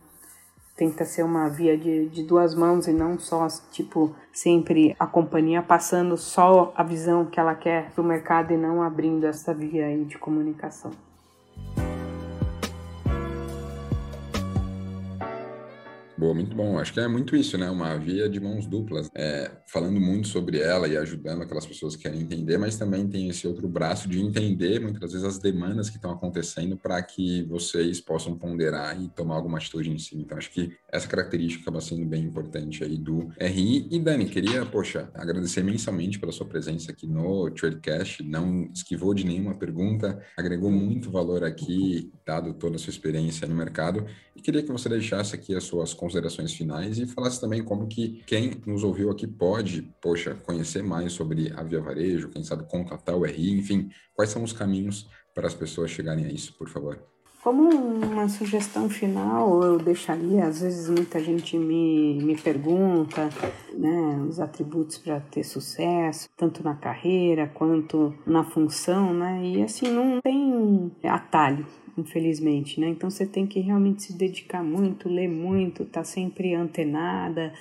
tenta 0.76 1.04
ser 1.04 1.22
uma 1.22 1.48
via 1.48 1.78
de, 1.78 2.08
de 2.08 2.24
duas 2.24 2.54
mãos 2.54 2.88
e 2.88 2.92
não 2.92 3.18
só 3.18 3.46
tipo 3.70 4.14
sempre 4.32 4.96
a 4.98 5.06
companhia 5.06 5.62
passando 5.62 6.16
só 6.16 6.72
a 6.76 6.82
visão 6.82 7.26
que 7.26 7.38
ela 7.38 7.54
quer 7.54 7.90
para 7.92 8.02
o 8.02 8.06
mercado 8.06 8.52
e 8.52 8.56
não 8.56 8.82
abrindo 8.82 9.24
essa 9.24 9.54
via 9.54 9.86
aí 9.86 10.04
de 10.04 10.18
comunicação. 10.18 10.90
Boa, 16.24 16.32
muito 16.32 16.56
bom. 16.56 16.78
Acho 16.78 16.94
que 16.94 17.00
é 17.00 17.06
muito 17.06 17.36
isso, 17.36 17.58
né? 17.58 17.68
Uma 17.68 17.98
via 17.98 18.30
de 18.30 18.40
mãos 18.40 18.66
duplas. 18.66 19.10
É, 19.14 19.50
falando 19.66 20.00
muito 20.00 20.26
sobre 20.28 20.58
ela 20.58 20.88
e 20.88 20.96
ajudando 20.96 21.42
aquelas 21.42 21.66
pessoas 21.66 21.96
que 21.96 22.04
querem 22.04 22.22
entender, 22.22 22.56
mas 22.56 22.78
também 22.78 23.06
tem 23.06 23.28
esse 23.28 23.46
outro 23.46 23.68
braço 23.68 24.08
de 24.08 24.22
entender 24.22 24.80
muitas 24.80 25.12
vezes 25.12 25.26
as 25.26 25.38
demandas 25.38 25.90
que 25.90 25.96
estão 25.96 26.10
acontecendo 26.10 26.78
para 26.78 27.02
que 27.02 27.42
vocês 27.42 28.00
possam 28.00 28.38
ponderar 28.38 28.98
e 28.98 29.06
tomar 29.08 29.34
alguma 29.34 29.58
atitude 29.58 29.90
em 29.90 29.98
si. 29.98 30.16
Então, 30.16 30.38
acho 30.38 30.50
que 30.50 30.72
essa 30.90 31.06
característica 31.06 31.60
acaba 31.60 31.82
sendo 31.82 32.06
bem 32.06 32.24
importante 32.24 32.82
aí 32.82 32.96
do 32.96 33.28
RI. 33.38 33.86
E 33.90 33.98
Dani, 33.98 34.24
queria, 34.24 34.64
poxa, 34.64 35.10
agradecer 35.12 35.60
imensamente 35.60 36.18
pela 36.18 36.32
sua 36.32 36.46
presença 36.46 36.90
aqui 36.90 37.06
no 37.06 37.50
Tradecast. 37.50 38.22
Não 38.22 38.70
esquivou 38.72 39.12
de 39.12 39.26
nenhuma 39.26 39.56
pergunta, 39.56 40.22
agregou 40.38 40.70
muito 40.70 41.10
valor 41.10 41.44
aqui, 41.44 42.10
dado 42.24 42.54
toda 42.54 42.76
a 42.76 42.78
sua 42.78 42.92
experiência 42.92 43.46
no 43.46 43.54
mercado. 43.54 44.06
E 44.34 44.40
queria 44.40 44.62
que 44.62 44.72
você 44.72 44.88
deixasse 44.88 45.34
aqui 45.34 45.54
as 45.54 45.64
suas 45.64 45.92
considerações 45.92 46.13
finais 46.54 46.98
e 46.98 47.06
falasse 47.06 47.40
também 47.40 47.62
como 47.62 47.86
que 47.86 48.22
quem 48.26 48.62
nos 48.66 48.84
ouviu 48.84 49.10
aqui 49.10 49.26
pode, 49.26 49.82
poxa, 50.00 50.34
conhecer 50.34 50.82
mais 50.82 51.12
sobre 51.12 51.52
a 51.56 51.62
Via 51.62 51.80
Varejo, 51.80 52.28
quem 52.28 52.42
sabe 52.42 52.68
contatar 52.68 53.16
o 53.16 53.24
RI, 53.24 53.58
enfim, 53.58 53.90
quais 54.14 54.30
são 54.30 54.42
os 54.42 54.52
caminhos 54.52 55.08
para 55.34 55.46
as 55.46 55.54
pessoas 55.54 55.90
chegarem 55.90 56.26
a 56.26 56.28
isso, 56.28 56.54
por 56.56 56.68
favor? 56.68 56.98
Como 57.42 57.68
uma 57.68 58.26
sugestão 58.26 58.88
final, 58.88 59.62
eu 59.62 59.76
deixaria, 59.76 60.46
às 60.46 60.62
vezes 60.62 60.88
muita 60.88 61.20
gente 61.20 61.58
me, 61.58 62.14
me 62.22 62.40
pergunta 62.40 63.28
né, 63.74 64.24
os 64.26 64.40
atributos 64.40 64.96
para 64.96 65.20
ter 65.20 65.44
sucesso, 65.44 66.26
tanto 66.38 66.64
na 66.64 66.74
carreira 66.74 67.46
quanto 67.46 68.14
na 68.26 68.44
função, 68.44 69.12
né? 69.12 69.44
E 69.44 69.62
assim, 69.62 69.90
não 69.90 70.22
tem 70.22 70.90
atalho 71.02 71.66
infelizmente, 71.96 72.80
né? 72.80 72.88
Então 72.88 73.10
você 73.10 73.26
tem 73.26 73.46
que 73.46 73.60
realmente 73.60 74.02
se 74.02 74.12
dedicar 74.16 74.62
muito, 74.62 75.08
ler 75.08 75.28
muito, 75.28 75.82
estar 75.84 76.00
tá 76.00 76.04
sempre 76.04 76.54
antenada, 76.54 77.52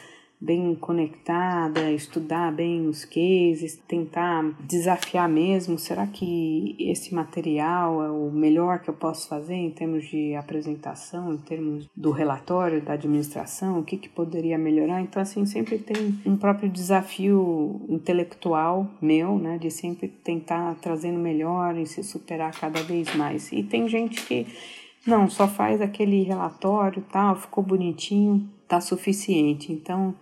bem 0.43 0.75
conectada, 0.75 1.89
estudar 1.91 2.51
bem 2.51 2.85
os 2.85 3.05
cases, 3.05 3.81
tentar 3.87 4.43
desafiar 4.59 5.29
mesmo. 5.29 5.79
Será 5.79 6.05
que 6.05 6.75
esse 6.77 7.15
material 7.15 8.03
é 8.03 8.11
o 8.11 8.29
melhor 8.29 8.79
que 8.79 8.89
eu 8.89 8.93
posso 8.93 9.29
fazer 9.29 9.55
em 9.55 9.71
termos 9.71 10.03
de 10.09 10.35
apresentação, 10.35 11.33
em 11.33 11.37
termos 11.37 11.89
do 11.95 12.11
relatório 12.11 12.81
da 12.81 12.93
administração? 12.93 13.79
O 13.79 13.83
que, 13.83 13.95
que 13.95 14.09
poderia 14.09 14.57
melhorar? 14.57 15.01
Então, 15.01 15.21
assim, 15.21 15.45
sempre 15.45 15.77
tem 15.77 16.19
um 16.25 16.35
próprio 16.35 16.69
desafio 16.69 17.81
intelectual 17.87 18.89
meu, 19.01 19.39
né, 19.39 19.57
de 19.57 19.71
sempre 19.71 20.09
tentar 20.09 20.75
trazendo 20.81 21.19
melhor 21.19 21.77
e 21.77 21.85
se 21.85 22.03
superar 22.03 22.51
cada 22.51 22.81
vez 22.83 23.15
mais. 23.15 23.49
E 23.53 23.63
tem 23.63 23.87
gente 23.87 24.21
que 24.25 24.45
não, 25.07 25.29
só 25.29 25.47
faz 25.47 25.81
aquele 25.81 26.23
relatório, 26.23 27.03
tal, 27.11 27.35
ficou 27.35 27.63
bonitinho, 27.63 28.49
tá 28.67 28.81
suficiente. 28.81 29.71
Então, 29.71 30.15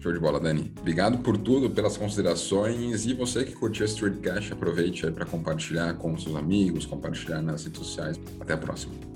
Show 0.00 0.12
de 0.12 0.18
bola, 0.18 0.40
Dani. 0.40 0.72
Obrigado 0.80 1.18
por 1.18 1.38
tudo, 1.38 1.70
pelas 1.70 1.96
considerações. 1.96 3.06
E 3.06 3.14
você 3.14 3.44
que 3.44 3.54
curtiu 3.54 3.84
esse 3.84 3.94
Streetcast, 3.94 4.52
aproveite 4.52 5.08
para 5.12 5.24
compartilhar 5.24 5.94
com 5.94 6.18
seus 6.18 6.34
amigos, 6.34 6.84
compartilhar 6.84 7.40
nas 7.40 7.64
redes 7.64 7.78
sociais. 7.78 8.18
Até 8.40 8.54
a 8.54 8.58
próxima. 8.58 9.13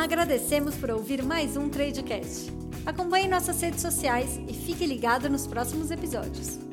Agradecemos 0.00 0.76
por 0.76 0.90
ouvir 0.92 1.22
mais 1.22 1.58
um 1.58 1.68
Tradecast. 1.68 2.50
Acompanhe 2.86 3.28
nossas 3.28 3.60
redes 3.60 3.82
sociais 3.82 4.40
e 4.48 4.54
fique 4.54 4.86
ligado 4.86 5.28
nos 5.28 5.46
próximos 5.46 5.90
episódios. 5.90 6.69